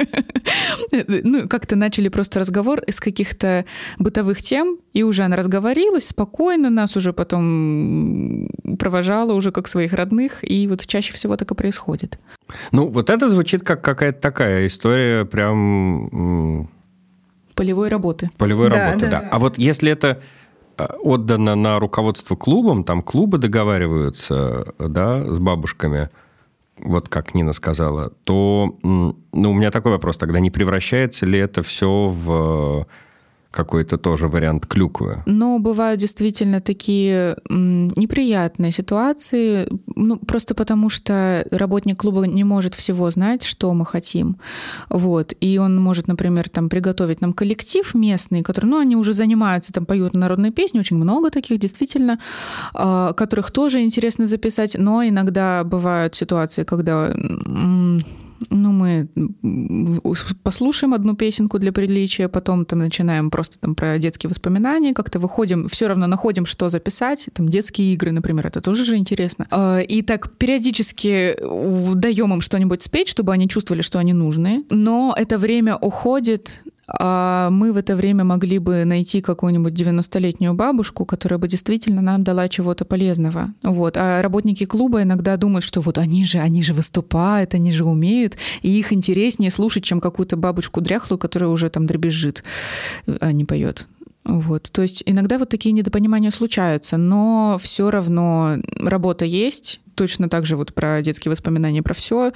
Ну, 1.08 1.48
как-то 1.48 1.76
начали 1.76 2.10
просто 2.10 2.40
разговор 2.40 2.80
из 2.82 3.00
каких-то 3.00 3.66
бытовых 4.00 4.42
тем, 4.42 4.78
и 4.94 5.04
уже 5.04 5.24
она 5.24 5.36
разговорилась 5.36 6.08
спокойно, 6.08 6.70
нас 6.70 6.96
уже 6.96 7.14
потом 7.14 8.50
провожала 8.80 9.34
уже 9.34 9.52
как 9.52 9.68
своих 9.68 9.94
родных, 9.94 10.40
и 10.44 10.68
вот 10.68 10.86
чаще 10.86 11.14
всего 11.14 11.38
так 11.38 11.52
и 11.52 11.56
происходит. 11.56 12.20
Ну, 12.72 12.88
вот 12.88 13.10
это 13.10 13.28
звучит 13.30 13.64
как 13.64 13.84
какая-то 13.84 14.20
такая 14.20 14.68
история 14.68 15.26
прям 15.26 16.70
Полевой 17.56 17.88
работы. 17.88 18.30
Полевой 18.38 18.70
да, 18.70 18.88
работы, 18.88 19.06
да. 19.06 19.22
да. 19.22 19.30
А 19.32 19.40
вот 19.40 19.58
если 19.58 19.90
это 19.90 20.22
отдано 20.78 21.56
на 21.56 21.80
руководство 21.80 22.36
клубом, 22.36 22.84
там 22.84 23.02
клубы 23.02 23.38
договариваются, 23.38 24.74
да, 24.80 25.24
с 25.32 25.38
бабушками, 25.38 26.10
вот 26.78 27.10
как 27.10 27.34
Нина 27.34 27.54
сказала, 27.54 28.12
то 28.24 28.78
ну, 28.84 29.16
у 29.34 29.54
меня 29.54 29.72
такой 29.72 29.92
вопрос 29.94 30.18
тогда, 30.18 30.40
не 30.40 30.52
превращается 30.52 31.26
ли 31.26 31.40
это 31.40 31.64
все 31.64 32.08
в 32.08 32.88
какой-то 33.56 33.98
тоже 33.98 34.28
вариант 34.28 34.66
клюквы. 34.66 35.24
Но 35.26 35.60
бывают 35.60 36.00
действительно 36.00 36.60
такие 36.60 37.38
неприятные 37.50 38.72
ситуации, 38.72 39.68
ну, 39.96 40.18
просто 40.18 40.54
потому 40.54 40.90
что 40.90 41.46
работник 41.52 42.02
клуба 42.02 42.28
не 42.28 42.44
может 42.44 42.76
всего 42.76 43.10
знать, 43.12 43.44
что 43.44 43.74
мы 43.74 43.86
хотим. 43.86 44.38
Вот. 44.90 45.34
И 45.40 45.58
он 45.58 45.82
может, 45.82 46.08
например, 46.08 46.50
там 46.50 46.70
приготовить 46.70 47.22
нам 47.22 47.34
коллектив 47.34 47.96
местный, 47.96 48.44
который, 48.44 48.66
ну, 48.66 48.80
они 48.80 48.96
уже 48.96 49.14
занимаются, 49.14 49.72
там 49.72 49.86
поют 49.86 50.14
народные 50.14 50.52
песни, 50.52 50.80
очень 50.80 50.98
много 50.98 51.32
таких 51.32 51.60
действительно, 51.60 52.20
а, 52.74 53.14
которых 53.14 53.52
тоже 53.52 53.82
интересно 53.82 54.26
записать, 54.26 54.76
но 54.78 55.04
иногда 55.04 55.64
бывают 55.64 56.16
ситуации, 56.16 56.64
когда 56.64 57.14
ну, 58.50 58.72
мы 58.72 59.08
послушаем 60.44 60.94
одну 60.94 61.16
песенку 61.16 61.60
для 61.60 61.72
приличия, 61.72 62.28
потом 62.28 62.66
там 62.66 62.80
начинаем 62.80 63.30
просто 63.30 63.60
там 63.60 63.76
про 63.76 63.98
детские 63.98 64.30
воспоминания, 64.30 64.94
как-то 64.94 65.20
выходим, 65.20 65.68
все 65.68 65.88
равно 65.88 66.08
находим, 66.08 66.46
что 66.46 66.70
записать, 66.70 67.30
там 67.34 67.50
детские 67.50 67.94
игры, 67.94 68.12
например, 68.12 68.48
это 68.48 68.62
тоже 68.62 68.86
же 68.86 68.96
интересно. 68.98 69.48
А, 69.52 69.80
и 69.80 70.02
так 70.02 70.32
периодически 70.38 71.36
даем 71.96 72.34
им 72.34 72.42
что-нибудь 72.42 72.82
спеть, 72.82 73.10
чтобы 73.10 73.34
они 73.34 73.48
чувствовали, 73.48 73.82
что 73.82 74.00
они 74.00 74.14
нужны, 74.14 74.66
но 74.70 75.16
это 75.18 75.38
время 75.38 75.76
уходит 75.78 76.62
а 76.88 77.50
мы 77.50 77.74
в 77.74 77.78
это 77.78 77.96
время 77.96 78.24
могли 78.24 78.60
бы 78.60 78.86
найти 78.86 79.22
какую-нибудь 79.22 79.74
90-летнюю 79.74 80.54
бабушку, 80.54 81.06
которая 81.06 81.40
бы 81.40 81.48
действительно 81.48 82.02
нам 82.02 82.24
дала 82.24 82.48
чего-то 82.48 82.86
полезного. 82.86 83.54
Вот. 83.64 83.98
А 83.98 84.22
работники 84.22 84.66
клуба 84.66 85.04
иногда 85.04 85.38
думают, 85.38 85.64
что 85.64 85.82
вот 85.82 85.98
они 85.98 86.26
же, 86.26 86.40
они 86.40 86.64
же 86.64 86.74
выступают, 86.74 87.54
они 87.54 87.72
же 87.72 87.86
умеют, 87.86 88.38
и 88.62 88.70
их 88.70 88.94
интереснее 88.94 89.52
слушать, 89.52 89.84
чем 89.84 90.00
какую-то 90.00 90.38
бабушку 90.38 90.82
дряхлую, 90.82 91.18
которая 91.18 91.50
уже 91.50 91.70
там 91.70 91.88
дребезжит, 91.88 92.44
а 93.20 93.32
не 93.32 93.46
поет. 93.46 93.88
Вот. 94.26 94.72
То 94.72 94.82
есть 94.82 95.04
иногда 95.06 95.38
вот 95.38 95.50
такие 95.50 95.72
недопонимания 95.72 96.32
случаются, 96.32 96.98
но 96.98 97.58
все 97.62 97.92
равно 97.92 98.58
работа 98.80 99.24
есть, 99.24 99.80
точно 99.94 100.30
так 100.30 100.46
же 100.46 100.58
вот 100.58 100.74
про 100.74 101.02
детские 101.02 101.30
воспоминания, 101.32 101.82
про 101.84 101.94
все, 101.94 102.32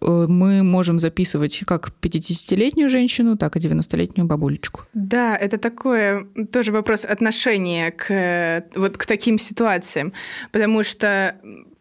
э, 0.00 0.26
мы 0.28 0.62
можем 0.62 0.98
записывать 0.98 1.62
как 1.66 1.90
50-летнюю 2.00 2.90
женщину, 2.90 3.36
так 3.36 3.56
и 3.56 3.60
90-летнюю 3.60 4.26
бабулечку. 4.26 4.82
Да, 4.94 5.36
это 5.36 5.58
такое 5.58 6.26
тоже 6.52 6.72
вопрос 6.72 7.04
отношения 7.04 7.92
к, 7.92 8.64
вот 8.74 8.98
к 8.98 9.06
таким 9.06 9.38
ситуациям, 9.38 10.12
потому 10.52 10.82
что 10.82 11.36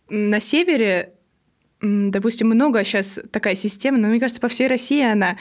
на 0.10 0.40
севере 0.40 1.14
допустим, 1.80 2.48
много 2.48 2.84
сейчас 2.84 3.20
такая 3.32 3.54
система, 3.54 4.00
но 4.00 4.08
мне 4.08 4.20
кажется, 4.20 4.42
по 4.42 4.48
всей 4.48 4.68
России 4.68 5.04
она 5.04 5.38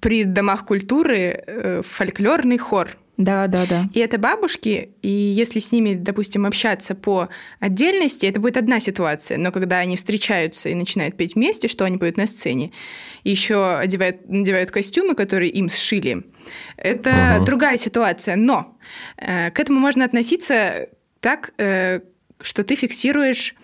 при 0.00 0.24
домах 0.24 0.66
культуры 0.66 1.42
э, 1.46 1.82
фольклорный 1.82 2.58
хор 2.58 2.98
да, 3.18 3.48
да, 3.48 3.66
да. 3.66 3.90
И 3.92 3.98
это 3.98 4.16
бабушки, 4.16 4.90
и 5.02 5.08
если 5.08 5.58
с 5.58 5.72
ними, 5.72 5.94
допустим, 5.94 6.46
общаться 6.46 6.94
по 6.94 7.28
отдельности, 7.58 8.26
это 8.26 8.38
будет 8.38 8.56
одна 8.56 8.78
ситуация. 8.78 9.38
Но 9.38 9.50
когда 9.50 9.78
они 9.78 9.96
встречаются 9.96 10.68
и 10.68 10.74
начинают 10.74 11.16
петь 11.16 11.34
вместе, 11.34 11.66
что 11.66 11.84
они 11.84 11.98
поют 11.98 12.16
на 12.16 12.26
сцене, 12.28 12.70
еще 13.24 13.76
одевают, 13.76 14.28
надевают 14.28 14.70
костюмы, 14.70 15.16
которые 15.16 15.50
им 15.50 15.68
сшили, 15.68 16.22
это 16.76 17.34
ага. 17.34 17.44
другая 17.44 17.76
ситуация. 17.76 18.36
Но 18.36 18.78
э, 19.16 19.50
к 19.50 19.58
этому 19.58 19.80
можно 19.80 20.04
относиться 20.04 20.88
так, 21.18 21.52
э, 21.58 22.00
что 22.40 22.62
ты 22.62 22.76
фиксируешь, 22.76 23.56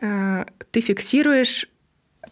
э, 0.00 0.44
ты 0.70 0.80
фиксируешь 0.80 1.68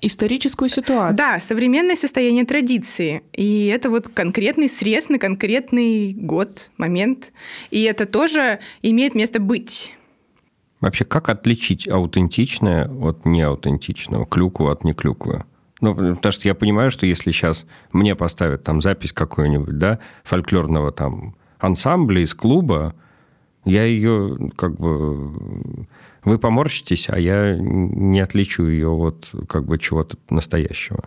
историческую 0.02 0.68
ситуацию. 0.68 1.16
Да, 1.16 1.40
современное 1.40 1.96
состояние 1.96 2.44
традиции. 2.44 3.22
И 3.32 3.66
это 3.66 3.88
вот 3.88 4.08
конкретный 4.08 4.68
срез 4.68 5.08
на 5.08 5.18
конкретный 5.18 6.12
год, 6.12 6.70
момент. 6.76 7.32
И 7.70 7.82
это 7.84 8.04
тоже 8.04 8.58
имеет 8.82 9.14
место 9.14 9.40
быть. 9.40 9.94
Вообще, 10.80 11.04
как 11.04 11.28
отличить 11.28 11.88
аутентичное 11.88 12.88
от 12.88 13.24
неаутентичного, 13.24 14.26
клюкву 14.26 14.68
от 14.68 14.82
неклюквы? 14.84 15.44
Ну, 15.80 15.94
потому 15.94 16.32
что 16.32 16.48
я 16.48 16.54
понимаю, 16.54 16.90
что 16.90 17.06
если 17.06 17.30
сейчас 17.30 17.64
мне 17.92 18.14
поставят 18.16 18.64
там 18.64 18.82
запись 18.82 19.12
какую-нибудь, 19.12 19.78
да, 19.78 20.00
фольклорного 20.24 20.92
там 20.92 21.36
ансамбля 21.58 22.22
из 22.22 22.34
клуба, 22.34 22.94
я 23.64 23.84
ее 23.84 24.50
как 24.56 24.76
бы 24.78 25.86
вы 26.24 26.38
поморщитесь, 26.38 27.06
а 27.08 27.18
я 27.18 27.56
не 27.58 28.20
отличу 28.20 28.66
ее 28.66 28.88
от 28.88 29.28
как 29.48 29.64
бы 29.66 29.78
чего-то 29.78 30.16
настоящего. 30.30 31.04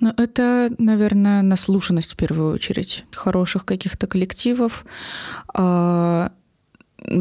Ну, 0.00 0.12
это, 0.16 0.70
наверное, 0.78 1.42
наслушанность 1.42 2.12
в 2.12 2.16
первую 2.16 2.54
очередь. 2.54 3.04
Хороших 3.12 3.64
каких-то 3.64 4.06
коллективов. 4.06 4.84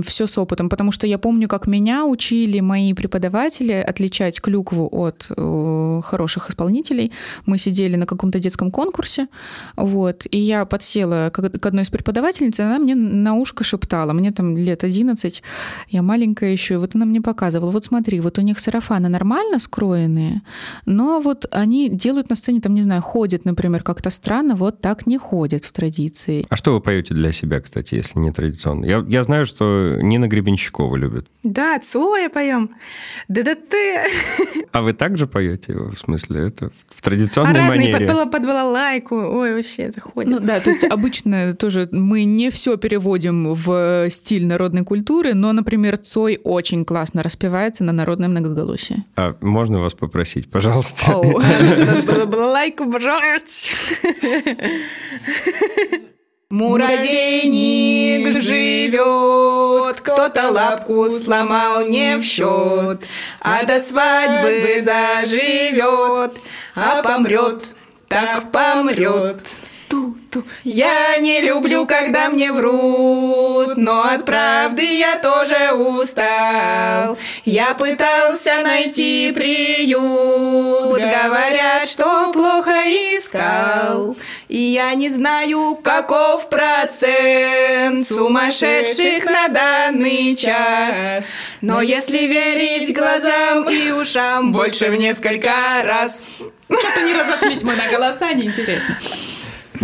Все 0.03 0.27
с 0.27 0.37
опытом, 0.37 0.69
потому 0.69 0.91
что 0.91 1.07
я 1.07 1.17
помню, 1.17 1.47
как 1.47 1.67
меня 1.67 2.05
учили 2.05 2.59
мои 2.59 2.93
преподаватели 2.93 3.73
отличать 3.73 4.41
клюкву 4.41 4.89
от 4.91 5.27
э, 5.35 6.01
хороших 6.03 6.49
исполнителей. 6.49 7.11
Мы 7.45 7.57
сидели 7.57 7.95
на 7.95 8.05
каком-то 8.05 8.39
детском 8.39 8.71
конкурсе, 8.71 9.27
вот, 9.75 10.25
и 10.31 10.37
я 10.37 10.65
подсела 10.65 11.29
к, 11.33 11.59
к 11.59 11.65
одной 11.65 11.83
из 11.83 11.89
преподавательниц, 11.89 12.59
и 12.59 12.63
она 12.63 12.79
мне 12.79 12.95
на 12.95 13.35
ушко 13.35 13.63
шептала, 13.63 14.13
мне 14.13 14.31
там 14.31 14.57
лет 14.57 14.83
11, 14.83 15.43
я 15.89 16.01
маленькая 16.01 16.51
еще, 16.51 16.75
и 16.75 16.77
вот 16.77 16.95
она 16.95 17.05
мне 17.05 17.21
показывала, 17.21 17.71
вот 17.71 17.85
смотри, 17.85 18.19
вот 18.21 18.37
у 18.37 18.41
них 18.41 18.59
сарафаны 18.59 19.09
нормально 19.09 19.59
скроенные, 19.59 20.41
но 20.85 21.19
вот 21.19 21.45
они 21.51 21.89
делают 21.89 22.29
на 22.29 22.35
сцене, 22.35 22.61
там, 22.61 22.73
не 22.73 22.81
знаю, 22.81 23.01
ходят, 23.01 23.45
например, 23.45 23.83
как-то 23.83 24.09
странно, 24.09 24.55
вот 24.55 24.81
так 24.81 25.05
не 25.07 25.17
ходят 25.17 25.65
в 25.65 25.71
традиции. 25.71 26.45
А 26.49 26.55
что 26.55 26.73
вы 26.73 26.81
поете 26.81 27.13
для 27.13 27.31
себя, 27.31 27.59
кстати, 27.59 27.95
если 27.95 28.19
не 28.19 28.31
традиционно? 28.31 28.85
Я, 28.85 29.05
я 29.07 29.23
знаю, 29.23 29.45
что 29.45 29.74
Нина 30.01 30.27
Гребенщикова 30.27 30.95
любит. 30.95 31.27
Да, 31.43 31.79
Цоя 31.79 32.29
поем. 32.29 32.71
ДДТ. 33.27 33.75
А 34.71 34.81
вы 34.81 34.93
также 34.93 35.27
поете 35.27 35.73
его? 35.73 35.91
В 35.91 35.97
смысле, 35.97 36.47
это 36.47 36.71
в 36.89 37.01
традиционной 37.01 37.51
а 37.51 37.67
разные 37.67 37.93
манере? 37.93 38.07
под, 38.07 38.31
под 38.31 38.45
балалайку. 38.45 39.15
Ой, 39.15 39.55
вообще, 39.55 39.91
заходит. 39.91 40.31
Ну 40.31 40.39
да, 40.39 40.59
то 40.59 40.69
есть 40.69 40.83
обычно 40.83 41.53
тоже 41.53 41.87
мы 41.91 42.23
не 42.23 42.49
все 42.49 42.77
переводим 42.77 43.53
в 43.53 44.09
стиль 44.09 44.45
народной 44.45 44.83
культуры, 44.83 45.33
но, 45.33 45.53
например, 45.53 45.97
Цой 45.97 46.39
очень 46.43 46.83
классно 46.85 47.23
распевается 47.23 47.83
на 47.83 47.91
народном 47.91 48.31
многоголосии. 48.31 49.03
А 49.15 49.35
можно 49.41 49.79
вас 49.79 49.93
попросить, 49.93 50.49
пожалуйста? 50.49 51.11
Балалайку 52.27 52.85
брать. 52.85 53.71
Муравейник 56.51 58.39
живет, 58.39 59.99
кто-то 59.99 60.51
лапку 60.51 61.09
сломал 61.09 61.87
не 61.87 62.17
в 62.17 62.23
счет, 62.23 63.01
а 63.41 63.63
до 63.63 63.79
свадьбы 63.79 64.79
заживет, 64.79 66.33
а 66.75 67.01
помрет, 67.01 67.75
так 68.07 68.51
помрет. 68.51 69.41
Ту-ту. 69.95 70.43
Я 70.65 71.17
не 71.19 71.39
люблю, 71.39 71.85
когда 71.85 72.27
мне 72.27 72.51
врут, 72.51 73.77
но 73.77 74.03
от 74.03 74.25
правды 74.25 74.83
я 74.83 75.17
тоже 75.19 75.71
устал. 75.71 77.17
Я 77.45 77.73
пытался 77.75 78.61
найти 78.61 79.31
приют, 79.33 80.99
говорят, 80.99 81.87
что 81.87 82.29
плохо 82.33 82.73
искал. 83.15 84.17
И 84.49 84.57
я 84.57 84.93
не 84.95 85.09
знаю, 85.09 85.79
каков 85.81 86.49
процент 86.49 88.05
сумасшедших 88.05 89.23
на 89.25 89.47
данный 89.47 90.35
час. 90.35 91.25
Но 91.61 91.81
если 91.81 92.17
верить 92.17 92.93
глазам 92.93 93.69
и 93.69 93.91
ушам, 93.91 94.51
больше 94.51 94.89
в 94.89 94.95
несколько 94.95 95.51
раз. 95.83 96.27
Что-то 96.67 97.01
не 97.01 97.13
разошлись 97.13 97.63
мы 97.63 97.75
на 97.75 97.87
голоса, 97.87 98.33
неинтересно. 98.33 98.97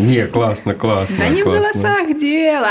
Не, 0.01 0.25
классно, 0.25 0.73
классно. 0.73 1.17
Да 1.17 1.29
не 1.29 1.43
в 1.43 1.45
голосах 1.45 2.17
дело. 2.19 2.69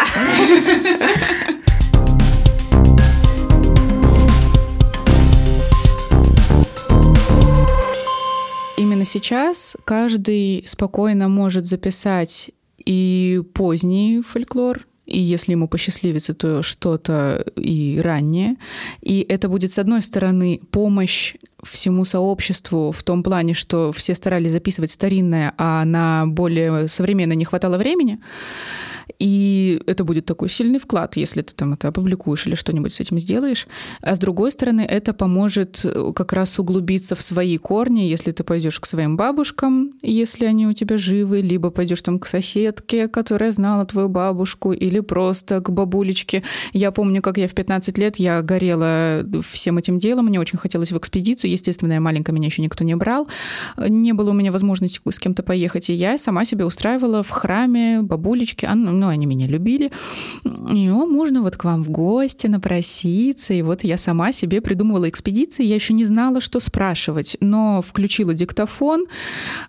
Именно 8.76 9.04
сейчас 9.04 9.76
каждый 9.84 10.64
спокойно 10.66 11.28
может 11.28 11.66
записать 11.66 12.50
и 12.84 13.40
поздний 13.54 14.22
фольклор, 14.22 14.86
и 15.10 15.18
если 15.18 15.52
ему 15.52 15.68
посчастливится, 15.68 16.34
то 16.34 16.62
что-то 16.62 17.44
и 17.56 18.00
раннее. 18.02 18.56
И 19.02 19.26
это 19.28 19.48
будет, 19.48 19.70
с 19.70 19.78
одной 19.78 20.02
стороны, 20.02 20.60
помощь 20.70 21.34
всему 21.62 22.04
сообществу 22.04 22.92
в 22.92 23.02
том 23.02 23.22
плане, 23.22 23.54
что 23.54 23.92
все 23.92 24.14
старались 24.14 24.52
записывать 24.52 24.92
старинное, 24.92 25.52
а 25.58 25.84
на 25.84 26.26
более 26.26 26.88
современное 26.88 27.36
не 27.36 27.44
хватало 27.44 27.76
времени. 27.76 28.20
И 29.18 29.82
это 29.86 30.04
будет 30.04 30.24
такой 30.26 30.48
сильный 30.48 30.78
вклад, 30.78 31.16
если 31.16 31.42
ты 31.42 31.54
там 31.54 31.74
это 31.74 31.88
опубликуешь 31.88 32.46
или 32.46 32.54
что-нибудь 32.54 32.94
с 32.94 33.00
этим 33.00 33.18
сделаешь. 33.18 33.66
А 34.00 34.14
с 34.14 34.18
другой 34.18 34.52
стороны, 34.52 34.82
это 34.82 35.12
поможет 35.12 35.84
как 36.14 36.32
раз 36.32 36.58
углубиться 36.58 37.14
в 37.14 37.22
свои 37.22 37.56
корни, 37.58 38.00
если 38.00 38.32
ты 38.32 38.44
пойдешь 38.44 38.80
к 38.80 38.86
своим 38.86 39.16
бабушкам, 39.16 39.94
если 40.02 40.44
они 40.44 40.66
у 40.66 40.72
тебя 40.72 40.98
живы, 40.98 41.40
либо 41.40 41.70
пойдешь 41.70 42.02
там 42.02 42.18
к 42.18 42.26
соседке, 42.26 43.08
которая 43.08 43.52
знала 43.52 43.84
твою 43.84 44.08
бабушку, 44.08 44.72
или 44.72 45.00
просто 45.00 45.60
к 45.60 45.70
бабулечке. 45.70 46.42
Я 46.72 46.90
помню, 46.90 47.22
как 47.22 47.38
я 47.38 47.48
в 47.48 47.54
15 47.54 47.98
лет, 47.98 48.16
я 48.16 48.42
горела 48.42 49.24
всем 49.42 49.78
этим 49.78 49.98
делом, 49.98 50.26
мне 50.26 50.40
очень 50.40 50.58
хотелось 50.58 50.92
в 50.92 50.98
экспедицию. 50.98 51.50
Естественно, 51.50 51.94
я 51.94 52.00
маленькая, 52.00 52.32
меня 52.32 52.46
еще 52.46 52.62
никто 52.62 52.84
не 52.84 52.94
брал. 52.94 53.28
Не 53.76 54.12
было 54.12 54.30
у 54.30 54.34
меня 54.34 54.52
возможности 54.52 55.00
с 55.08 55.18
кем-то 55.18 55.42
поехать, 55.42 55.90
и 55.90 55.94
я 55.94 56.18
сама 56.18 56.44
себе 56.44 56.64
устраивала 56.64 57.22
в 57.22 57.30
храме 57.30 58.02
бабулечки. 58.02 58.66
А, 58.66 58.74
ну, 59.00 59.08
они 59.08 59.26
меня 59.26 59.46
любили. 59.46 59.90
О, 60.44 61.06
можно 61.06 61.42
вот 61.42 61.56
к 61.56 61.64
вам 61.64 61.82
в 61.82 61.90
гости 61.90 62.46
напроситься. 62.46 63.54
И 63.54 63.62
вот 63.62 63.82
я 63.82 63.98
сама 63.98 64.32
себе 64.32 64.60
придумывала 64.60 65.08
экспедиции. 65.08 65.64
Я 65.64 65.74
еще 65.74 65.94
не 65.94 66.04
знала, 66.04 66.40
что 66.40 66.60
спрашивать, 66.60 67.36
но 67.40 67.82
включила 67.82 68.34
диктофон, 68.34 69.06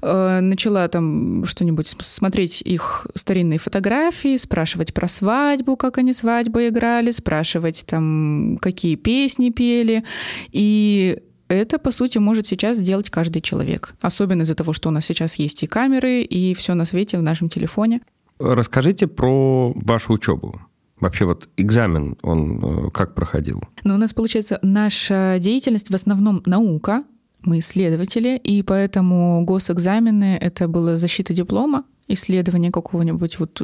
э, 0.02 0.39
начала 0.41 0.88
там 0.88 1.46
что-нибудь 1.46 1.88
смотреть 1.88 2.62
их 2.62 3.08
старинные 3.15 3.60
фотографии, 3.60 4.38
спрашивать 4.38 4.94
про 4.94 5.08
свадьбу, 5.08 5.78
как 5.78 5.98
они 5.98 6.13
свадьбы 6.13 6.67
играли, 6.67 7.12
спрашивать 7.12 7.86
там, 7.88 8.58
какие 8.62 8.96
песни 8.96 9.50
пели. 9.50 10.04
И 10.52 11.20
это, 11.48 11.80
по 11.80 11.91
сути, 11.91 12.17
может 12.17 12.48
сейчас 12.48 12.78
сделать 12.78 13.10
каждый 13.10 13.41
человек. 13.41 13.94
Особенно 14.02 14.44
из-за 14.44 14.56
того, 14.56 14.74
что 14.74 14.89
у 14.89 14.91
нас 14.91 15.06
сейчас 15.06 15.36
есть 15.36 15.63
и 15.63 15.67
камеры, 15.67 16.22
и 16.22 16.54
все 16.54 16.74
на 16.74 16.86
свете 16.86 17.17
в 17.17 17.24
нашем 17.24 17.50
телефоне. 17.50 18.02
Расскажите 18.42 19.08
про 19.08 19.72
вашу 19.76 20.14
учебу. 20.14 20.60
Вообще 21.00 21.26
вот 21.26 21.50
экзамен, 21.58 22.18
он 22.22 22.88
э, 22.88 22.92
как 22.92 23.16
проходил? 23.16 23.64
Ну, 23.84 23.96
у 23.96 23.98
нас, 23.98 24.14
получается, 24.14 24.60
наша 24.62 25.38
деятельность 25.40 25.90
в 25.90 25.96
основном 25.96 26.44
наука, 26.46 27.04
мы 27.44 27.60
исследователи, 27.60 28.38
и 28.38 28.62
поэтому 28.62 29.44
госэкзамены— 29.44 30.38
это 30.42 30.68
была 30.68 30.98
защита 30.98 31.34
диплома, 31.34 31.86
исследование 32.08 32.72
какого-нибудь, 32.72 33.40
вот 33.40 33.62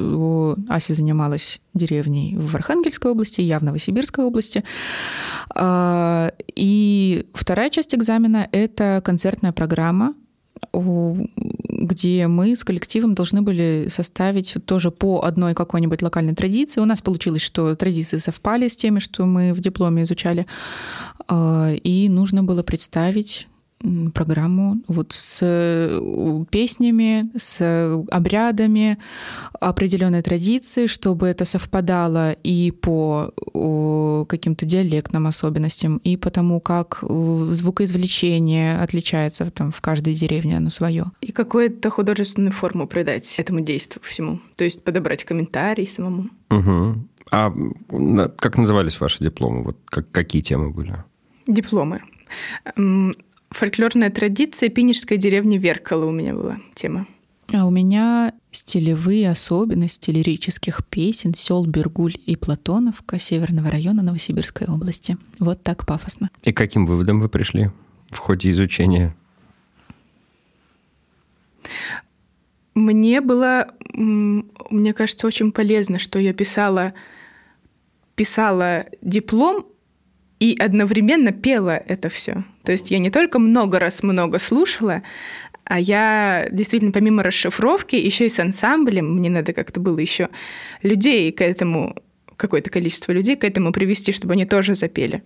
Ася 0.70 0.94
занималась 0.94 1.62
деревней 1.74 2.36
в 2.38 2.56
Архангельской 2.56 3.12
области, 3.12 3.42
я 3.42 3.60
в 3.60 3.64
Новосибирской 3.64 4.26
области. 4.26 4.64
А, 5.54 6.32
и 6.56 7.28
вторая 7.34 7.70
часть 7.70 7.94
экзамена— 7.94 8.48
это 8.52 9.02
концертная 9.04 9.52
программа, 9.52 10.16
где 10.74 12.28
мы 12.28 12.56
с 12.56 12.64
коллективом 12.64 13.14
должны 13.16 13.42
были 13.42 13.88
составить 13.90 14.56
тоже 14.66 14.92
по 14.92 15.24
одной 15.24 15.54
какой-нибудь 15.54 16.02
локальной 16.02 16.36
традиции. 16.36 16.82
У 16.82 16.86
нас 16.86 17.02
получилось, 17.02 17.42
что 17.42 17.76
традиции 17.76 18.18
совпали 18.18 18.68
с 18.68 18.76
теми, 18.76 19.00
что 19.00 19.26
мы 19.26 19.54
в 19.54 19.60
дипломе 19.60 20.04
изучали. 20.04 20.46
А, 21.28 21.72
и 21.72 22.10
нужно 22.10 22.44
было 22.44 22.64
представить 22.64 23.48
программу 24.14 24.78
вот 24.88 25.14
с 25.14 25.40
э, 25.42 26.46
песнями, 26.50 27.30
с 27.38 27.62
обрядами 28.12 28.98
определенной 29.60 30.22
традиции, 30.22 30.88
чтобы 30.88 31.28
это 31.28 31.46
совпадало 31.46 32.32
и 32.32 32.72
по 32.72 33.32
каким-то 34.28 34.66
диалектным 34.66 35.28
особенностям, 35.28 35.98
и 35.98 36.18
по 36.18 36.30
тому, 36.30 36.60
как 36.60 37.04
звукоизвлечение 37.04 38.80
отличается 38.80 39.50
там 39.52 39.72
в 39.72 39.82
каждой 39.82 40.16
деревне 40.16 40.58
оно 40.58 40.70
свое. 40.70 41.06
И 41.22 41.32
какую-то 41.32 41.90
художественную 41.90 42.52
форму 42.52 42.88
придать 42.88 43.36
этому 43.38 43.62
действию 43.62 44.04
всему. 44.04 44.40
То 44.56 44.64
есть 44.64 44.84
подобрать 44.84 45.24
комментарий 45.24 45.88
самому. 45.88 46.30
Угу. 46.50 46.96
А 47.32 47.54
как 48.38 48.58
назывались 48.58 49.00
ваши 49.00 49.24
дипломы? 49.24 49.64
Вот 49.64 49.78
как, 49.86 50.10
какие 50.12 50.42
темы 50.42 50.72
были? 50.72 51.04
Дипломы 51.46 52.02
фольклорная 53.50 54.10
традиция 54.10 54.70
пинежской 54.70 55.18
деревни 55.18 55.58
Веркала 55.58 56.06
у 56.06 56.12
меня 56.12 56.34
была 56.34 56.58
тема. 56.76 57.08
А 57.54 57.66
у 57.66 57.72
меня 57.72 58.34
стилевые 58.52 59.30
особенности 59.30 60.12
лирических 60.12 60.86
песен 60.86 61.34
сел 61.34 61.66
Бергуль 61.66 62.16
и 62.26 62.36
Платоновка 62.36 63.20
Северного 63.20 63.70
района 63.70 64.04
Новосибирской 64.04 64.68
области. 64.68 65.18
Вот 65.40 65.64
так 65.64 65.86
пафосно. 65.86 66.30
И 66.44 66.52
каким 66.52 66.86
выводам 66.86 67.22
вы 67.22 67.30
пришли 67.30 67.72
в 68.10 68.18
ходе 68.18 68.52
изучения? 68.52 69.16
Мне 72.76 73.22
было, 73.22 73.68
мне 73.94 74.94
кажется, 74.94 75.26
очень 75.26 75.52
полезно, 75.52 76.00
что 76.00 76.20
я 76.20 76.34
писала, 76.34 76.94
писала 78.16 78.86
диплом 79.02 79.66
и 80.40 80.56
одновременно 80.60 81.32
пела 81.32 81.72
это 81.72 82.10
все. 82.10 82.44
То 82.64 82.72
есть 82.72 82.92
я 82.92 83.00
не 83.00 83.10
только 83.10 83.40
много 83.40 83.80
раз 83.80 84.04
много 84.04 84.40
слушала, 84.40 85.04
а 85.64 85.80
я 85.80 86.48
действительно 86.52 86.92
помимо 86.92 87.24
расшифровки 87.24 87.96
еще 87.96 88.28
и 88.28 88.30
с 88.30 88.40
ансамблем, 88.40 89.16
мне 89.16 89.30
надо 89.30 89.54
как-то 89.54 89.80
было 89.80 90.00
еще 90.00 90.30
людей 90.82 91.32
к 91.32 91.42
этому 91.42 91.96
какое-то 92.38 92.70
количество 92.70 93.12
людей 93.12 93.36
к 93.36 93.44
этому 93.44 93.74
привести, 93.74 94.12
чтобы 94.12 94.34
они 94.34 94.46
тоже 94.46 94.76
запели. 94.76 95.24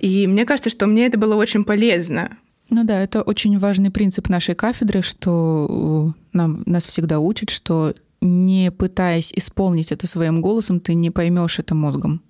И 0.00 0.26
мне 0.26 0.44
кажется, 0.44 0.70
что 0.70 0.86
мне 0.86 1.06
это 1.06 1.18
было 1.18 1.34
очень 1.34 1.64
полезно. 1.64 2.36
Ну 2.68 2.84
да, 2.84 3.02
это 3.02 3.22
очень 3.22 3.58
важный 3.58 3.90
принцип 3.90 4.28
нашей 4.28 4.54
кафедры, 4.54 5.00
что 5.00 6.12
э, 6.14 6.36
нам, 6.36 6.62
нас 6.66 6.84
всегда 6.86 7.20
учат, 7.20 7.50
что 7.50 7.94
не 8.20 8.70
пытаясь 8.70 9.32
исполнить 9.32 9.92
это 9.92 10.06
своим 10.06 10.40
голосом, 10.40 10.80
ты 10.80 10.94
не 10.94 11.10
поймешь 11.10 11.58
это 11.58 11.74
мозгом. 11.74 12.22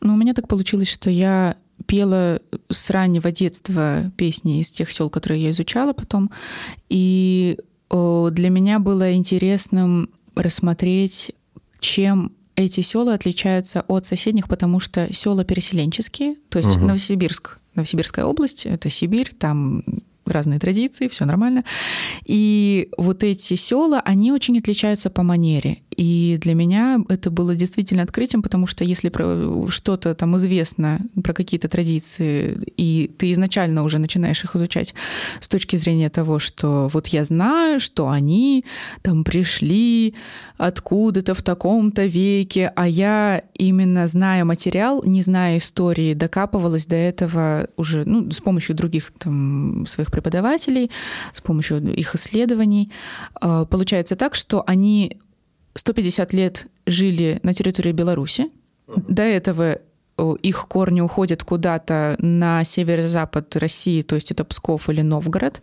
Но 0.00 0.14
у 0.14 0.16
меня 0.16 0.34
так 0.34 0.48
получилось, 0.48 0.88
что 0.88 1.10
я 1.10 1.56
пела 1.86 2.40
с 2.70 2.90
раннего 2.90 3.32
детства 3.32 4.10
песни 4.16 4.60
из 4.60 4.70
тех 4.70 4.92
сел, 4.92 5.10
которые 5.10 5.42
я 5.42 5.50
изучала 5.50 5.92
потом. 5.92 6.30
И 6.88 7.58
для 7.90 8.50
меня 8.50 8.78
было 8.78 9.14
интересным 9.14 10.10
рассмотреть, 10.34 11.32
чем 11.80 12.32
эти 12.54 12.82
села 12.82 13.14
отличаются 13.14 13.82
от 13.88 14.06
соседних, 14.06 14.48
потому 14.48 14.80
что 14.80 15.12
села 15.12 15.44
переселенческие, 15.44 16.36
то 16.50 16.58
есть 16.58 16.76
угу. 16.76 16.86
Новосибирск, 16.86 17.58
Новосибирская 17.74 18.24
область, 18.24 18.66
это 18.66 18.90
Сибирь, 18.90 19.30
там 19.36 19.82
разные 20.30 20.58
традиции, 20.58 21.08
все 21.08 21.24
нормально. 21.24 21.64
И 22.24 22.88
вот 22.96 23.22
эти 23.22 23.54
села, 23.54 24.00
они 24.04 24.32
очень 24.32 24.58
отличаются 24.58 25.10
по 25.10 25.22
манере. 25.22 25.78
И 25.96 26.38
для 26.40 26.54
меня 26.54 26.98
это 27.08 27.30
было 27.30 27.54
действительно 27.54 28.02
открытием, 28.02 28.42
потому 28.42 28.66
что 28.66 28.84
если 28.84 29.12
что-то 29.70 30.14
там 30.14 30.36
известно 30.36 30.98
про 31.22 31.34
какие-то 31.34 31.68
традиции, 31.68 32.58
и 32.76 33.10
ты 33.18 33.32
изначально 33.32 33.84
уже 33.84 33.98
начинаешь 33.98 34.42
их 34.42 34.56
изучать 34.56 34.94
с 35.40 35.48
точки 35.48 35.76
зрения 35.76 36.08
того, 36.08 36.38
что 36.38 36.88
вот 36.92 37.08
я 37.08 37.24
знаю, 37.24 37.80
что 37.80 38.08
они 38.08 38.64
там 39.02 39.24
пришли 39.24 40.14
откуда-то 40.56 41.34
в 41.34 41.42
таком-то 41.42 42.06
веке, 42.06 42.72
а 42.76 42.88
я 42.88 43.42
именно 43.54 44.06
зная 44.06 44.44
материал, 44.44 45.02
не 45.04 45.22
зная 45.22 45.58
истории, 45.58 46.14
докапывалась 46.14 46.86
до 46.86 46.96
этого 46.96 47.68
уже 47.76 48.04
ну, 48.04 48.30
с 48.30 48.40
помощью 48.40 48.74
других 48.74 49.12
там, 49.18 49.86
своих 49.86 50.10
преподавателей, 50.20 50.90
с 51.32 51.40
помощью 51.40 51.92
их 51.94 52.14
исследований. 52.14 52.92
А, 53.40 53.64
получается 53.64 54.16
так, 54.16 54.34
что 54.34 54.62
они 54.66 55.18
150 55.74 56.32
лет 56.32 56.66
жили 56.86 57.40
на 57.42 57.54
территории 57.54 57.92
Беларуси. 57.92 58.50
До 58.86 59.22
этого 59.22 59.78
их 60.42 60.66
корни 60.68 61.00
уходят 61.00 61.42
куда-то 61.44 62.16
на 62.18 62.62
северо-запад 62.64 63.56
России, 63.56 64.02
то 64.02 64.16
есть 64.16 64.30
это 64.30 64.44
Псков 64.44 64.90
или 64.90 65.00
Новгород. 65.00 65.62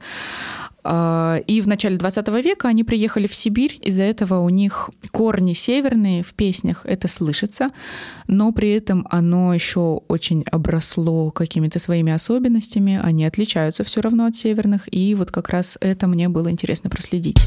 А, 0.83 1.37
и 1.47 1.61
в 1.61 1.67
начале 1.67 1.97
20 1.97 2.27
века 2.43 2.67
они 2.67 2.83
приехали 2.83 3.27
в 3.27 3.35
Сибирь, 3.35 3.79
из-за 3.81 4.03
этого 4.03 4.39
у 4.39 4.49
них 4.49 4.89
корни 5.11 5.53
северные 5.53 6.23
в 6.23 6.33
песнях, 6.33 6.85
это 6.85 7.07
слышится, 7.07 7.71
но 8.27 8.51
при 8.51 8.71
этом 8.71 9.05
оно 9.09 9.53
еще 9.53 10.01
очень 10.07 10.43
обросло 10.51 11.31
какими-то 11.31 11.79
своими 11.79 12.11
особенностями, 12.11 12.99
они 13.01 13.25
отличаются 13.25 13.83
все 13.83 14.01
равно 14.01 14.25
от 14.25 14.35
северных, 14.35 14.93
и 14.93 15.13
вот 15.15 15.31
как 15.31 15.49
раз 15.49 15.77
это 15.81 16.07
мне 16.07 16.29
было 16.29 16.49
интересно 16.51 16.89
проследить. 16.89 17.37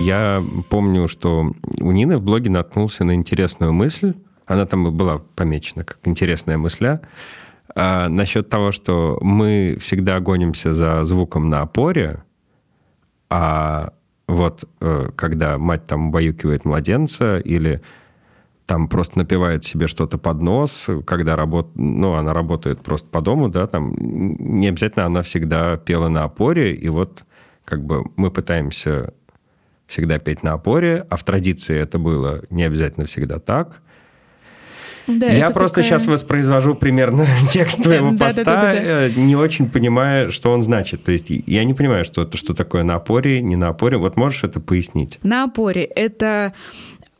Я 0.00 0.42
помню, 0.70 1.08
что 1.08 1.52
у 1.78 1.92
Нины 1.92 2.16
в 2.16 2.22
блоге 2.22 2.48
наткнулся 2.48 3.04
на 3.04 3.14
интересную 3.14 3.74
мысль. 3.74 4.14
Она 4.46 4.64
там 4.64 4.96
была 4.96 5.18
помечена 5.18 5.84
как 5.84 5.98
интересная 6.04 6.56
мысля. 6.56 7.02
А, 7.74 8.08
насчет 8.08 8.48
того, 8.48 8.72
что 8.72 9.18
мы 9.20 9.76
всегда 9.80 10.20
гонимся 10.20 10.74
за 10.74 11.02
звуком 11.04 11.48
на 11.48 11.62
опоре, 11.62 12.24
а 13.28 13.92
вот 14.26 14.64
э, 14.80 15.10
когда 15.16 15.58
мать 15.58 15.86
там 15.86 16.08
убаюкивает 16.08 16.64
младенца 16.64 17.38
или 17.38 17.80
там 18.66 18.88
просто 18.88 19.18
напивает 19.18 19.64
себе 19.64 19.88
что-то 19.88 20.18
под 20.18 20.40
нос, 20.40 20.88
когда 21.04 21.34
работ... 21.34 21.72
ну, 21.74 22.14
она 22.14 22.32
работает 22.32 22.80
просто 22.82 23.08
по 23.08 23.20
дому, 23.20 23.48
да, 23.48 23.66
там 23.66 23.94
не 23.98 24.68
обязательно 24.68 25.06
она 25.06 25.22
всегда 25.22 25.76
пела 25.76 26.08
на 26.08 26.24
опоре, 26.24 26.74
и 26.74 26.88
вот 26.88 27.24
как 27.64 27.84
бы 27.84 28.04
мы 28.16 28.30
пытаемся 28.30 29.12
всегда 29.86 30.20
петь 30.20 30.44
на 30.44 30.52
опоре, 30.52 31.04
а 31.10 31.16
в 31.16 31.24
традиции 31.24 31.76
это 31.76 31.98
было 31.98 32.42
не 32.50 32.62
обязательно 32.62 33.06
всегда 33.06 33.40
так. 33.40 33.82
Да, 35.06 35.26
Я 35.26 35.50
просто 35.50 35.76
такая... 35.76 35.90
сейчас 35.90 36.06
воспроизвожу 36.06 36.74
примерно 36.74 37.26
текст 37.52 37.82
твоего 37.82 38.16
поста, 38.16 38.74
э, 38.74 39.10
не 39.16 39.36
очень 39.36 39.68
понимая, 39.68 40.30
что 40.30 40.50
он 40.50 40.62
значит. 40.62 41.04
То 41.04 41.12
есть 41.12 41.30
я 41.30 41.64
не 41.64 41.74
понимаю, 41.74 42.04
что, 42.04 42.28
что 42.34 42.54
такое 42.54 42.82
на 42.82 42.96
опоре, 42.96 43.40
не 43.42 43.56
на 43.56 43.68
опоре. 43.68 43.96
Вот 43.96 44.16
можешь 44.16 44.44
это 44.44 44.60
пояснить? 44.60 45.18
На 45.22 45.44
опоре 45.44 45.82
это 45.82 46.52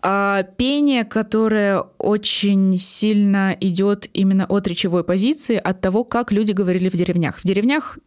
а, 0.03 0.45
пение, 0.57 1.05
которое 1.05 1.81
очень 1.99 2.79
сильно 2.79 3.57
идет 3.61 4.09
именно 4.15 4.47
от 4.47 4.67
речевой 4.67 5.05
позиции, 5.05 5.57
от 5.57 5.81
того, 5.81 6.05
как 6.05 6.33
люди 6.33 6.53
говорили 6.53 6.89
в 6.89 6.95
деревнях. 6.95 7.39
В 7.39 7.45
деревнях 7.45 7.99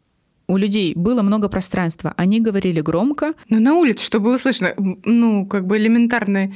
у 0.47 0.57
людей 0.57 0.93
было 0.95 1.21
много 1.21 1.49
пространства. 1.49 2.13
Они 2.17 2.41
говорили 2.41 2.81
громко. 2.81 3.33
Ну, 3.49 3.59
на 3.59 3.75
улице, 3.75 4.05
что 4.05 4.19
было 4.19 4.37
слышно. 4.37 4.73
Ну, 4.77 5.45
как 5.45 5.65
бы 5.65 5.77
элементарный 5.77 6.53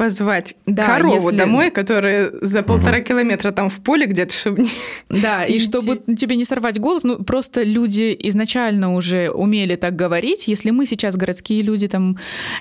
позвать 0.00 0.54
да, 0.64 0.86
корову 0.86 1.14
если... 1.16 1.36
домой, 1.36 1.70
которая 1.70 2.32
за 2.40 2.62
полтора 2.62 3.00
угу. 3.00 3.04
километра 3.04 3.50
там 3.50 3.68
в 3.68 3.82
поле 3.82 4.06
где-то, 4.06 4.32
чтобы 4.32 4.62
не... 4.62 4.70
Да, 5.10 5.44
и 5.44 5.58
чтобы 5.58 6.00
тебе 6.16 6.36
не 6.36 6.46
сорвать 6.46 6.80
голос, 6.80 7.04
ну, 7.04 7.22
просто 7.22 7.64
люди 7.64 8.16
изначально 8.20 8.94
уже 8.94 9.28
умели 9.30 9.76
так 9.76 9.96
говорить. 9.96 10.48
Если 10.48 10.70
мы 10.70 10.86
сейчас 10.86 11.16
городские 11.16 11.60
люди, 11.60 11.86
там, 11.86 12.16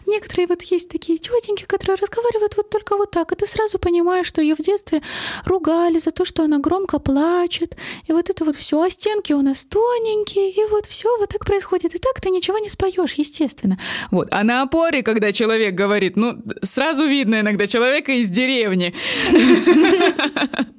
некоторые 0.06 0.48
вот 0.48 0.64
есть 0.64 0.90
такие 0.90 1.18
тетеньки, 1.18 1.64
которые 1.64 1.96
разговаривают 2.02 2.58
вот 2.58 2.70
только 2.70 2.98
вот 2.98 3.12
так, 3.12 3.32
и 3.32 3.36
ты 3.38 3.48
сразу 3.48 3.80
понимаешь, 3.80 4.28
что 4.28 4.42
ее 4.42 4.56
в 4.56 4.62
детстве 4.62 5.02
ругали 5.46 6.00
за 6.00 6.12
то, 6.12 6.26
что 6.26 6.44
она 6.44 6.60
громко 6.60 7.00
плачет, 7.00 7.78
и 8.06 8.12
вот 8.12 8.30
это 8.30 8.44
вот 8.44 8.58
все, 8.58 8.82
а 8.82 8.90
стенки 8.90 9.32
у 9.32 9.42
нас 9.42 9.64
тоненькие, 9.64 10.52
и 10.52 10.70
вот 10.70 10.88
все 10.88 11.08
вот 11.18 11.30
так 11.30 11.46
происходит, 11.46 11.96
и 11.96 12.00
так 12.00 12.20
ты 12.20 12.32
ничего 12.32 12.60
не 12.60 12.68
споешь, 12.68 13.14
естественно. 13.14 13.80
Вот, 14.12 14.28
а 14.32 14.44
на 14.44 14.64
опоре, 14.64 15.04
когда 15.04 15.32
человек 15.32 15.74
говорит, 15.74 16.18
ну, 16.18 16.36
сразу 16.64 17.06
видно, 17.06 17.29
видно 17.30 17.42
иногда 17.42 17.68
человека 17.68 18.12
из 18.12 18.30
деревни. 18.30 18.94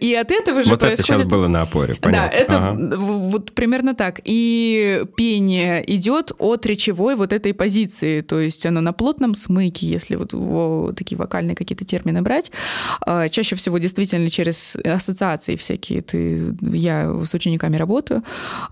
И 0.00 0.14
от 0.14 0.30
этого 0.30 0.62
же 0.62 0.70
вот 0.70 0.80
происходит... 0.80 1.10
это 1.10 1.20
сейчас 1.20 1.30
было 1.30 1.48
на 1.48 1.62
опоре, 1.62 1.94
понятно. 1.94 2.30
Да, 2.30 2.36
это 2.36 2.56
ага. 2.56 2.96
вот 2.98 3.52
примерно 3.52 3.94
так. 3.94 4.20
И 4.24 5.04
пение 5.16 5.82
идет 5.94 6.32
от 6.38 6.66
речевой 6.66 7.16
вот 7.16 7.32
этой 7.32 7.54
позиции, 7.54 8.20
то 8.20 8.38
есть 8.38 8.66
оно 8.66 8.80
на 8.80 8.92
плотном 8.92 9.34
смыке, 9.34 9.86
если 9.86 10.16
вот 10.16 10.96
такие 10.96 11.16
вокальные 11.16 11.56
какие-то 11.56 11.84
термины 11.84 12.22
брать. 12.22 12.52
А, 13.00 13.28
чаще 13.28 13.56
всего 13.56 13.78
действительно 13.78 14.30
через 14.30 14.76
ассоциации 14.76 15.56
всякие. 15.56 16.02
Ты, 16.02 16.54
я 16.60 17.12
с 17.24 17.34
учениками 17.34 17.76
работаю. 17.76 18.22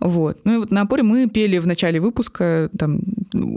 Вот. 0.01 0.39
Ну 0.45 0.55
и 0.55 0.57
вот 0.59 0.71
на 0.71 0.83
опоре 0.83 1.03
мы 1.03 1.29
пели 1.29 1.59
в 1.59 1.67
начале 1.67 2.01
выпуска, 2.01 2.71
там, 2.79 3.01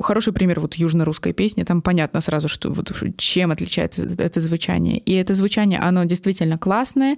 хороший 0.02 0.34
пример 0.34 0.60
вот 0.60 0.76
южно-русской 0.76 1.34
песни, 1.34 1.64
там 1.64 1.82
понятно 1.82 2.22
сразу, 2.22 2.48
что 2.48 2.72
вот 2.72 2.92
чем 3.18 3.52
отличается 3.60 4.08
это 4.18 4.40
звучание. 4.40 4.98
И 4.98 5.14
это 5.14 5.34
звучание, 5.34 5.80
оно 5.80 6.06
действительно 6.06 6.58
классное, 6.58 7.18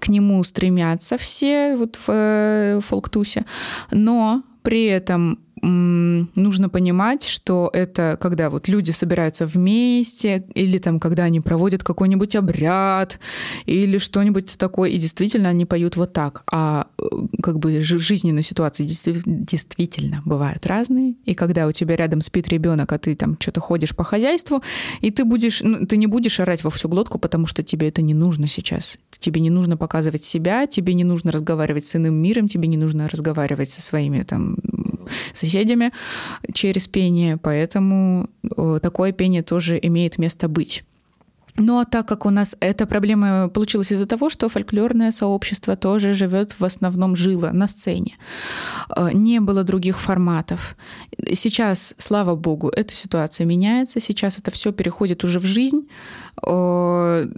к 0.00 0.08
нему 0.08 0.42
стремятся 0.44 1.16
все 1.16 1.76
вот 1.76 1.96
в 1.96 2.08
э, 2.08 2.80
фолктусе, 2.80 3.44
но 3.90 4.42
при 4.62 4.86
этом 4.86 5.38
нужно 5.64 6.68
понимать, 6.68 7.24
что 7.24 7.70
это 7.72 8.18
когда 8.20 8.50
вот 8.50 8.68
люди 8.68 8.90
собираются 8.90 9.46
вместе, 9.46 10.44
или 10.54 10.78
там 10.78 11.00
когда 11.00 11.24
они 11.24 11.40
проводят 11.40 11.82
какой-нибудь 11.82 12.36
обряд, 12.36 13.18
или 13.66 13.98
что-нибудь 13.98 14.56
такое, 14.58 14.90
и 14.90 14.98
действительно 14.98 15.48
они 15.48 15.64
поют 15.64 15.96
вот 15.96 16.12
так. 16.12 16.44
А 16.50 16.86
э, 16.98 17.04
как 17.42 17.58
бы 17.58 17.80
жизненные 17.80 18.42
ситуации 18.42 18.84
действительно 18.84 20.22
бывают 20.24 20.66
разные, 20.66 21.14
и 21.24 21.34
когда 21.34 21.66
у 21.66 21.72
тебя 21.72 21.96
рядом 21.96 22.20
спит 22.20 22.48
ребенок, 22.48 22.92
а 22.92 22.98
ты 22.98 23.14
там 23.14 23.36
что-то 23.38 23.60
ходишь 23.60 23.94
по 23.96 24.04
хозяйству, 24.04 24.62
и 25.00 25.10
ты 25.10 25.24
будешь, 25.24 25.62
ну, 25.62 25.86
ты 25.86 25.96
не 25.96 26.06
будешь 26.06 26.40
орать 26.40 26.64
во 26.64 26.70
всю 26.70 26.88
глотку, 26.88 27.18
потому 27.18 27.46
что 27.46 27.62
тебе 27.62 27.88
это 27.88 28.02
не 28.02 28.14
нужно 28.14 28.46
сейчас. 28.46 28.98
Тебе 29.18 29.40
не 29.40 29.50
нужно 29.50 29.76
показывать 29.76 30.24
себя, 30.24 30.66
тебе 30.66 30.94
не 30.94 31.04
нужно 31.04 31.32
разговаривать 31.32 31.86
с 31.86 31.96
иным 31.96 32.14
миром, 32.14 32.48
тебе 32.48 32.68
не 32.68 32.76
нужно 32.76 33.08
разговаривать 33.08 33.70
со 33.70 33.80
своими 33.80 34.22
там 34.22 34.56
соседями 35.32 35.92
через 36.52 36.86
пение, 36.88 37.36
поэтому 37.36 38.28
э, 38.56 38.78
такое 38.82 39.12
пение 39.12 39.42
тоже 39.42 39.78
имеет 39.80 40.18
место 40.18 40.48
быть. 40.48 40.84
Ну, 41.56 41.78
а 41.78 41.84
так 41.84 42.08
как 42.08 42.26
у 42.26 42.30
нас 42.30 42.56
эта 42.60 42.84
проблема 42.84 43.48
получилась 43.48 43.92
из-за 43.92 44.06
того, 44.06 44.28
что 44.28 44.48
фольклорное 44.48 45.12
сообщество 45.12 45.76
тоже 45.76 46.14
живет 46.14 46.58
в 46.58 46.64
основном 46.64 47.14
жило 47.14 47.50
на 47.52 47.68
сцене. 47.68 48.16
Э, 48.96 49.10
не 49.12 49.40
было 49.40 49.62
других 49.62 50.00
форматов. 50.00 50.76
Сейчас, 51.34 51.94
слава 51.98 52.34
богу, 52.34 52.70
эта 52.70 52.92
ситуация 52.94 53.46
меняется. 53.46 54.00
Сейчас 54.00 54.38
это 54.38 54.50
все 54.50 54.72
переходит 54.72 55.22
уже 55.22 55.38
в 55.38 55.44
жизнь. 55.44 55.88
Э, 56.44 57.28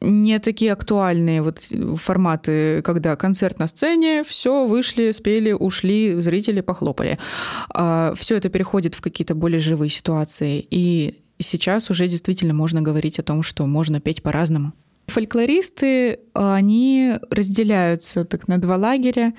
не 0.00 0.38
такие 0.40 0.72
актуальные 0.72 1.42
вот 1.42 1.60
форматы, 1.96 2.82
когда 2.82 3.14
концерт 3.14 3.60
на 3.60 3.68
сцене, 3.68 4.24
все, 4.24 4.66
вышли, 4.66 5.12
спели, 5.12 5.52
ушли, 5.52 6.20
зрители 6.20 6.60
похлопали. 6.60 7.18
Э, 7.72 8.14
все 8.16 8.36
это 8.36 8.48
переходит 8.48 8.96
в 8.96 9.00
какие-то 9.00 9.36
более 9.36 9.60
живые 9.60 9.90
ситуации. 9.90 10.66
И 10.70 11.14
сейчас 11.40 11.90
уже 11.90 12.08
действительно 12.08 12.54
можно 12.54 12.82
говорить 12.82 13.18
о 13.18 13.22
том, 13.22 13.42
что 13.42 13.66
можно 13.66 14.00
петь 14.00 14.22
по-разному. 14.22 14.72
Фольклористы, 15.06 16.20
они 16.34 17.14
разделяются 17.30 18.24
так 18.24 18.46
на 18.48 18.58
два 18.58 18.76
лагеря. 18.76 19.34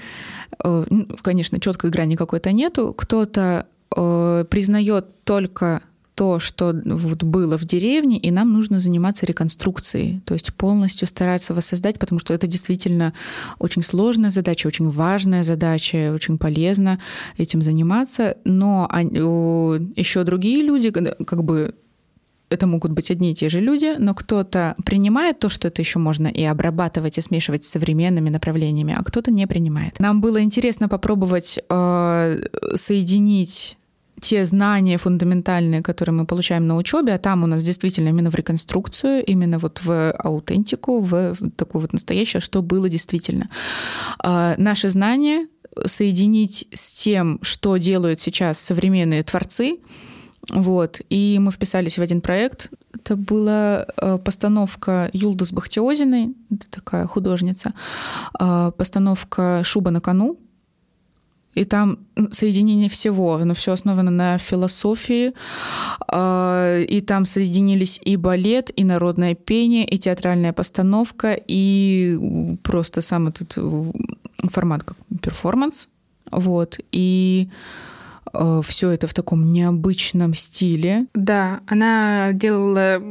Э, 0.64 0.86
ну, 0.90 1.08
конечно, 1.22 1.60
четкой 1.60 1.90
грани 1.90 2.16
какой-то 2.16 2.52
нету. 2.52 2.94
Кто-то 2.94 3.68
э, 3.96 4.46
признает 4.50 5.24
только 5.24 5.82
то, 6.16 6.40
что 6.40 6.76
вот 6.86 7.24
было 7.24 7.58
в 7.58 7.66
деревне, 7.66 8.20
и 8.20 8.32
нам 8.32 8.52
нужно 8.52 8.80
заниматься 8.80 9.26
реконструкцией, 9.26 10.22
то 10.26 10.34
есть 10.34 10.54
полностью 10.54 11.08
стараться 11.08 11.54
воссоздать, 11.54 12.00
потому 12.00 12.20
что 12.20 12.34
это 12.34 12.48
действительно 12.48 13.14
очень 13.60 13.82
сложная 13.82 14.30
задача, 14.30 14.68
очень 14.68 14.90
важная 14.90 15.44
задача, 15.44 16.12
очень 16.14 16.38
полезно 16.38 17.00
этим 17.38 17.62
заниматься. 17.62 18.38
Но 18.44 18.88
еще 19.96 20.24
другие 20.24 20.62
люди, 20.62 20.92
как 20.92 21.44
бы 21.44 21.74
это 22.52 22.68
могут 22.68 22.92
быть 22.92 23.10
одни 23.12 23.32
и 23.32 23.36
те 23.36 23.50
же 23.50 23.62
люди, 23.62 23.96
но 23.98 24.14
кто-то 24.14 24.76
принимает 24.86 25.40
то, 25.40 25.50
что 25.50 25.68
это 25.70 25.82
еще 25.82 26.00
можно 26.00 26.28
и 26.28 26.44
обрабатывать, 26.44 27.18
и 27.18 27.22
смешивать 27.22 27.64
с 27.64 27.70
современными 27.70 28.30
направлениями, 28.30 28.96
а 28.98 29.04
кто-то 29.04 29.32
не 29.32 29.48
принимает. 29.48 30.00
Нам 30.00 30.22
было 30.22 30.42
интересно 30.42 30.90
попробовать 30.90 31.60
э, 31.70 32.44
соединить 32.76 33.78
те 34.22 34.46
знания 34.46 34.98
фундаментальные, 34.98 35.82
которые 35.82 36.14
мы 36.14 36.26
получаем 36.26 36.68
на 36.68 36.78
учебе, 36.78 37.14
а 37.14 37.18
там 37.18 37.44
у 37.44 37.48
нас 37.48 37.64
действительно 37.64 38.10
именно 38.10 38.30
в 38.30 38.36
реконструкцию, 38.36 39.26
именно 39.26 39.58
вот 39.58 39.82
в 39.84 40.12
аутентику, 40.12 41.00
в 41.02 41.36
такое 41.56 41.82
вот 41.82 41.94
настоящее, 41.94 42.40
что 42.42 42.62
было 42.62 42.88
действительно. 42.88 43.50
А, 44.20 44.54
наши 44.58 44.90
знания 44.90 45.48
соединить 45.86 46.68
с 46.74 46.94
тем, 46.94 47.40
что 47.42 47.78
делают 47.78 48.20
сейчас 48.20 48.60
современные 48.60 49.24
творцы, 49.24 49.80
вот. 50.50 51.02
И 51.10 51.38
мы 51.40 51.52
вписались 51.52 51.98
в 51.98 52.02
один 52.02 52.22
проект. 52.22 52.70
Это 52.94 53.16
была 53.16 53.86
а, 53.98 54.18
постановка 54.18 55.10
Юлдас 55.14 55.52
Бахтиозиной, 55.52 56.36
это 56.50 56.70
такая 56.70 57.08
художница, 57.08 57.74
а, 58.34 58.72
постановка 58.72 59.62
«Шуба 59.64 59.92
на 59.92 60.02
кону», 60.02 60.38
и 61.54 61.66
там 61.66 62.00
соединение 62.32 62.90
всего, 62.90 63.36
оно 63.36 63.54
все 63.54 63.74
основано 63.74 64.10
на 64.10 64.38
философии, 64.38 65.34
а, 66.08 66.80
и 66.80 67.02
там 67.02 67.26
соединились 67.26 68.00
и 68.04 68.16
балет, 68.16 68.72
и 68.76 68.84
народное 68.84 69.36
пение, 69.36 69.86
и 69.86 69.98
театральная 69.98 70.54
постановка, 70.54 71.38
и 71.48 72.58
просто 72.64 73.02
сам 73.02 73.28
этот 73.28 73.58
формат 74.50 74.84
как 74.84 74.98
перформанс, 75.22 75.88
вот, 76.32 76.80
и 76.92 77.50
все 78.64 78.92
это 78.92 79.08
в 79.08 79.14
таком 79.14 79.52
необычном 79.52 80.34
стиле. 80.34 81.08
Да, 81.14 81.62
она 81.68 82.32
делала, 82.34 83.02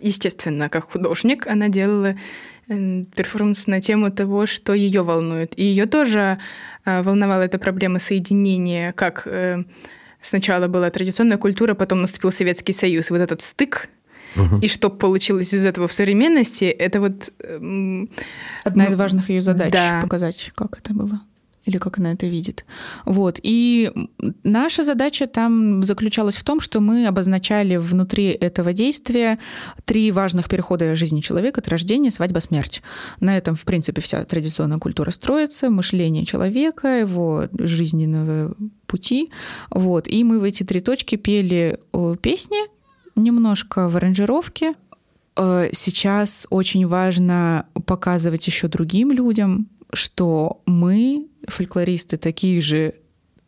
естественно, 0.00 0.68
как 0.68 0.92
художник, 0.92 1.46
она 1.46 1.68
делала 1.68 2.16
э, 2.68 3.04
перформанс 3.16 3.66
на 3.66 3.80
тему 3.80 4.10
того, 4.10 4.46
что 4.46 4.74
ее 4.74 5.02
волнует. 5.02 5.58
И 5.58 5.64
ее 5.64 5.86
тоже 5.86 6.38
Э, 6.84 7.02
волновала 7.02 7.42
эта 7.42 7.58
проблема 7.58 7.98
соединения, 7.98 8.92
как 8.92 9.22
э, 9.26 9.64
сначала 10.20 10.68
была 10.68 10.90
традиционная 10.90 11.38
культура, 11.38 11.74
потом 11.74 12.02
наступил 12.02 12.30
Советский 12.30 12.72
Союз. 12.72 13.10
И 13.10 13.12
вот 13.12 13.20
этот 13.20 13.42
стык 13.42 13.88
Угу. 14.36 14.58
И 14.62 14.66
что 14.66 14.90
получилось 14.90 15.54
из 15.54 15.64
этого 15.64 15.86
в 15.86 15.92
современности, 15.92 16.64
это 16.64 17.00
вот... 17.00 17.32
Эм, 17.38 18.10
Одна 18.64 18.86
ну, 18.86 18.90
из 18.90 18.94
важных 18.96 19.30
ее 19.30 19.42
задач 19.42 19.72
да. 19.72 20.00
показать, 20.02 20.50
как 20.56 20.76
это 20.76 20.92
было 20.92 21.20
или 21.64 21.78
как 21.78 21.98
она 21.98 22.12
это 22.12 22.26
видит. 22.26 22.64
Вот. 23.04 23.40
И 23.42 23.90
наша 24.42 24.84
задача 24.84 25.26
там 25.26 25.84
заключалась 25.84 26.36
в 26.36 26.44
том, 26.44 26.60
что 26.60 26.80
мы 26.80 27.06
обозначали 27.06 27.76
внутри 27.76 28.26
этого 28.26 28.72
действия 28.72 29.38
три 29.84 30.12
важных 30.12 30.48
перехода 30.48 30.94
жизни 30.94 31.20
человека. 31.20 31.60
Это 31.60 31.70
рождение, 31.70 32.10
свадьба, 32.10 32.40
смерть. 32.40 32.82
На 33.20 33.36
этом, 33.36 33.56
в 33.56 33.64
принципе, 33.64 34.00
вся 34.00 34.24
традиционная 34.24 34.78
культура 34.78 35.10
строится, 35.10 35.70
мышление 35.70 36.24
человека, 36.24 36.88
его 37.00 37.48
жизненного 37.58 38.54
пути. 38.86 39.30
Вот. 39.70 40.06
И 40.08 40.22
мы 40.24 40.40
в 40.40 40.44
эти 40.44 40.62
три 40.62 40.80
точки 40.80 41.16
пели 41.16 41.78
песни, 42.20 42.58
немножко 43.16 43.88
в 43.88 43.96
аранжировке, 43.96 44.74
э, 45.36 45.70
Сейчас 45.72 46.46
очень 46.50 46.86
важно 46.86 47.66
показывать 47.86 48.46
еще 48.46 48.68
другим 48.68 49.10
людям, 49.10 49.68
что 49.94 50.62
мы, 50.66 51.28
фольклористы, 51.48 52.16
такие 52.16 52.60
же 52.60 52.94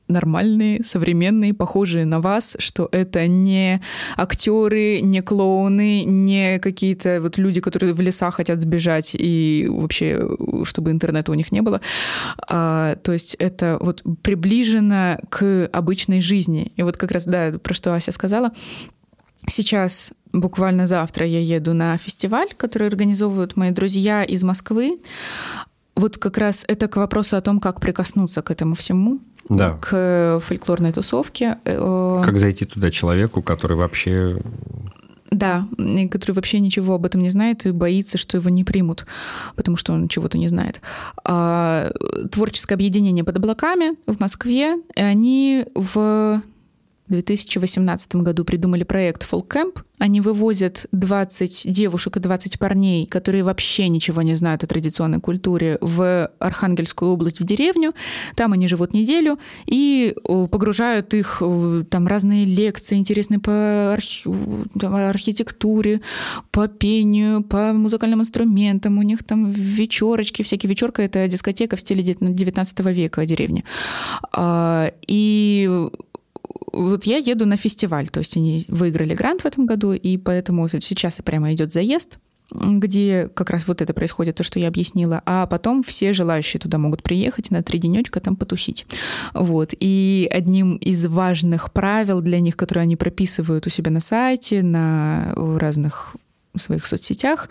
нормальные, 0.08 0.84
современные, 0.84 1.52
похожие 1.52 2.04
на 2.04 2.20
вас, 2.20 2.56
что 2.58 2.88
это 2.92 3.26
не 3.26 3.80
актеры, 4.16 5.00
не 5.00 5.20
клоуны, 5.20 6.04
не 6.04 6.58
какие-то 6.58 7.20
вот 7.20 7.38
люди, 7.38 7.60
которые 7.60 7.92
в 7.92 8.00
леса 8.00 8.30
хотят 8.30 8.60
сбежать 8.60 9.16
и 9.18 9.66
вообще, 9.68 10.28
чтобы 10.64 10.90
интернета 10.90 11.32
у 11.32 11.34
них 11.34 11.50
не 11.50 11.60
было. 11.60 11.80
А, 12.48 12.96
то 12.96 13.12
есть 13.12 13.34
это 13.34 13.78
вот 13.80 14.02
приближено 14.22 15.18
к 15.28 15.68
обычной 15.72 16.20
жизни. 16.20 16.72
И 16.76 16.82
вот 16.82 16.96
как 16.96 17.10
раз, 17.10 17.24
да, 17.24 17.58
про 17.58 17.74
что 17.74 17.94
Ася 17.94 18.12
сказала, 18.12 18.52
Сейчас, 19.48 20.12
буквально 20.32 20.86
завтра, 20.86 21.24
я 21.24 21.38
еду 21.40 21.72
на 21.72 21.96
фестиваль, 21.98 22.48
который 22.56 22.88
организовывают 22.88 23.56
мои 23.56 23.70
друзья 23.70 24.24
из 24.24 24.42
Москвы 24.42 24.98
вот 25.96 26.18
как 26.18 26.38
раз 26.38 26.64
это 26.68 26.88
к 26.88 26.96
вопросу 26.96 27.36
о 27.36 27.40
том, 27.40 27.58
как 27.58 27.80
прикоснуться 27.80 28.42
к 28.42 28.50
этому 28.50 28.74
всему, 28.74 29.20
да. 29.48 29.78
к 29.80 30.40
фольклорной 30.42 30.92
тусовке. 30.92 31.58
Э, 31.64 32.22
как 32.24 32.38
зайти 32.38 32.64
туда 32.64 32.90
человеку, 32.90 33.42
который 33.42 33.76
вообще 33.76 34.38
да, 35.30 35.66
который 36.10 36.32
вообще 36.32 36.60
ничего 36.60 36.94
об 36.94 37.04
этом 37.04 37.20
не 37.20 37.30
знает 37.30 37.66
и 37.66 37.72
боится, 37.72 38.16
что 38.16 38.36
его 38.36 38.48
не 38.48 38.64
примут, 38.64 39.06
потому 39.56 39.76
что 39.76 39.92
он 39.92 40.08
чего-то 40.08 40.38
не 40.38 40.48
знает. 40.48 40.80
А, 41.24 41.90
творческое 42.30 42.74
объединение 42.74 43.24
под 43.24 43.36
облаками 43.36 43.96
в 44.06 44.20
Москве, 44.20 44.76
они 44.94 45.66
в 45.74 46.42
в 47.06 47.10
2018 47.10 48.16
году 48.16 48.44
придумали 48.44 48.84
проект 48.84 49.22
Camp. 49.32 49.82
Они 49.98 50.20
вывозят 50.20 50.86
20 50.92 51.72
девушек 51.72 52.16
и 52.16 52.20
20 52.20 52.58
парней, 52.58 53.06
которые 53.06 53.44
вообще 53.44 53.88
ничего 53.88 54.22
не 54.22 54.34
знают 54.34 54.62
о 54.62 54.66
традиционной 54.66 55.20
культуре, 55.20 55.78
в 55.80 56.30
Архангельскую 56.38 57.10
область, 57.10 57.40
в 57.40 57.44
деревню. 57.44 57.94
Там 58.34 58.52
они 58.52 58.68
живут 58.68 58.92
неделю 58.92 59.38
и 59.64 60.14
погружают 60.24 61.14
их 61.14 61.42
там 61.90 62.06
разные 62.06 62.44
лекции 62.44 62.96
интересные 62.96 63.40
по 63.40 63.94
архи... 63.94 64.28
архитектуре, 64.82 66.02
по 66.50 66.68
пению, 66.68 67.42
по 67.42 67.72
музыкальным 67.72 68.20
инструментам. 68.20 68.98
У 68.98 69.02
них 69.02 69.24
там 69.24 69.50
вечерочки, 69.50 70.42
всякие 70.42 70.68
вечерка— 70.68 71.02
это 71.04 71.26
дискотека 71.28 71.76
в 71.76 71.80
стиле 71.80 72.02
19 72.02 72.80
века 72.80 73.24
деревни. 73.24 73.64
А, 74.32 74.92
и 75.06 75.88
вот 76.76 77.04
я 77.04 77.16
еду 77.16 77.46
на 77.46 77.56
фестиваль, 77.56 78.08
то 78.08 78.18
есть 78.18 78.36
они 78.36 78.64
выиграли 78.68 79.14
грант 79.14 79.42
в 79.42 79.46
этом 79.46 79.66
году, 79.66 79.92
и 79.92 80.16
поэтому 80.16 80.68
сейчас 80.68 81.20
прямо 81.24 81.52
идет 81.52 81.72
заезд, 81.72 82.18
где 82.50 83.28
как 83.34 83.50
раз 83.50 83.66
вот 83.66 83.82
это 83.82 83.92
происходит, 83.92 84.36
то, 84.36 84.44
что 84.44 84.60
я 84.60 84.68
объяснила, 84.68 85.22
а 85.26 85.46
потом 85.46 85.82
все 85.82 86.12
желающие 86.12 86.60
туда 86.60 86.78
могут 86.78 87.02
приехать 87.02 87.50
на 87.50 87.62
три 87.62 87.78
денечка 87.78 88.20
там 88.20 88.36
потусить. 88.36 88.86
Вот. 89.34 89.74
И 89.80 90.28
одним 90.30 90.76
из 90.76 91.06
важных 91.06 91.72
правил 91.72 92.20
для 92.20 92.40
них, 92.40 92.56
которые 92.56 92.82
они 92.82 92.96
прописывают 92.96 93.66
у 93.66 93.70
себя 93.70 93.90
на 93.90 94.00
сайте, 94.00 94.62
на 94.62 95.32
разных 95.34 96.16
в 96.58 96.62
своих 96.62 96.86
соцсетях, 96.86 97.48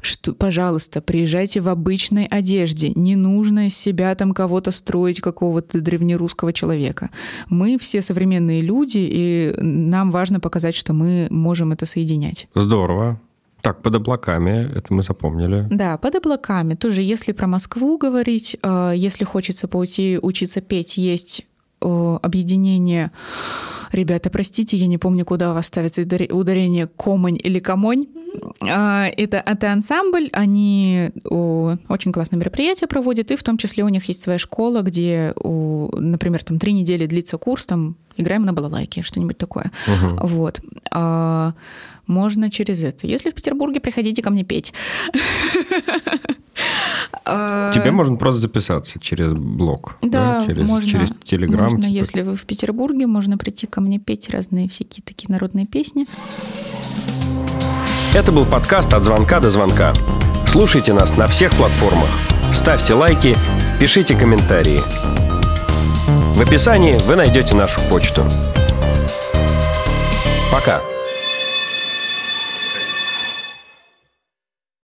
что, 0.00 0.34
пожалуйста, 0.34 1.00
приезжайте 1.00 1.60
в 1.60 1.68
обычной 1.68 2.26
одежде. 2.26 2.92
Не 2.94 3.16
нужно 3.16 3.66
из 3.66 3.76
себя 3.76 4.14
там 4.14 4.32
кого-то 4.32 4.72
строить, 4.72 5.20
какого-то 5.20 5.80
древнерусского 5.80 6.52
человека. 6.52 7.10
Мы 7.48 7.78
все 7.78 8.02
современные 8.02 8.62
люди, 8.62 8.98
и 8.98 9.54
нам 9.60 10.10
важно 10.10 10.40
показать, 10.40 10.74
что 10.74 10.92
мы 10.92 11.26
можем 11.30 11.72
это 11.72 11.86
соединять. 11.86 12.48
Здорово. 12.54 13.20
Так, 13.62 13.82
под 13.82 13.94
облаками, 13.96 14.70
это 14.76 14.94
мы 14.94 15.02
запомнили. 15.02 15.66
Да, 15.70 15.98
под 15.98 16.14
облаками. 16.14 16.74
Тоже, 16.74 17.02
если 17.02 17.32
про 17.32 17.46
Москву 17.46 17.98
говорить, 17.98 18.56
э, 18.62 18.92
если 18.94 19.24
хочется 19.24 19.66
пойти 19.66 20.18
учиться 20.22 20.60
петь, 20.60 20.96
есть 20.98 21.46
объединение 21.80 23.10
Ребята, 23.92 24.30
простите, 24.30 24.76
я 24.76 24.86
не 24.86 24.98
помню, 24.98 25.24
куда 25.24 25.52
у 25.52 25.54
вас 25.54 25.66
ставится 25.66 26.02
ударение 26.02 26.86
комонь 26.86 27.38
или 27.42 27.58
комонь. 27.60 28.06
А, 28.60 29.06
это, 29.06 29.42
это 29.44 29.72
ансамбль, 29.72 30.28
они 30.32 31.10
очень 31.24 32.12
классное 32.12 32.38
мероприятие 32.38 32.88
проводят, 32.88 33.30
и 33.30 33.36
в 33.36 33.42
том 33.42 33.56
числе 33.56 33.84
у 33.84 33.88
них 33.88 34.04
есть 34.06 34.20
своя 34.20 34.38
школа, 34.38 34.82
где, 34.82 35.34
например, 35.42 36.44
там 36.44 36.58
три 36.58 36.72
недели 36.72 37.06
длится 37.06 37.38
курс, 37.38 37.66
там 37.66 37.96
играем 38.16 38.44
на 38.44 38.52
балалайке, 38.52 39.02
что-нибудь 39.02 39.38
такое. 39.38 39.70
Угу. 39.86 40.26
Вот. 40.26 40.60
А, 40.90 41.54
можно 42.06 42.50
через 42.50 42.82
это. 42.82 43.06
Если 43.06 43.30
в 43.30 43.34
Петербурге, 43.34 43.80
приходите 43.80 44.22
ко 44.22 44.30
мне 44.30 44.44
петь. 44.44 44.72
А, 47.28 47.72
Тебе 47.72 47.90
можно 47.90 48.16
просто 48.16 48.40
записаться 48.40 49.00
через 49.00 49.32
блог. 49.32 49.96
Да, 50.00 50.44
через, 50.46 50.64
можно. 50.64 50.88
через 50.88 51.10
Телеграм. 51.24 51.62
Можно, 51.62 51.82
типа. 51.82 51.90
если 51.90 52.22
вы 52.22 52.36
в 52.36 52.44
Петербурге, 52.44 53.08
можно 53.08 53.36
прийти 53.36 53.66
ко 53.66 53.80
мне 53.80 53.98
петь 53.98 54.30
разные 54.30 54.68
всякие 54.68 55.02
такие 55.04 55.32
народные 55.32 55.66
песни. 55.66 56.06
Это 58.14 58.30
был 58.30 58.44
подкаст 58.46 58.94
«От 58.94 59.04
звонка 59.04 59.40
до 59.40 59.50
звонка». 59.50 59.92
Слушайте 60.46 60.92
нас 60.92 61.16
на 61.16 61.26
всех 61.26 61.52
платформах. 61.52 62.08
Ставьте 62.52 62.94
лайки, 62.94 63.36
пишите 63.80 64.14
комментарии. 64.14 64.80
В 66.34 66.40
описании 66.40 66.96
вы 67.06 67.16
найдете 67.16 67.56
нашу 67.56 67.80
почту. 67.90 68.22
Пока. 70.52 70.80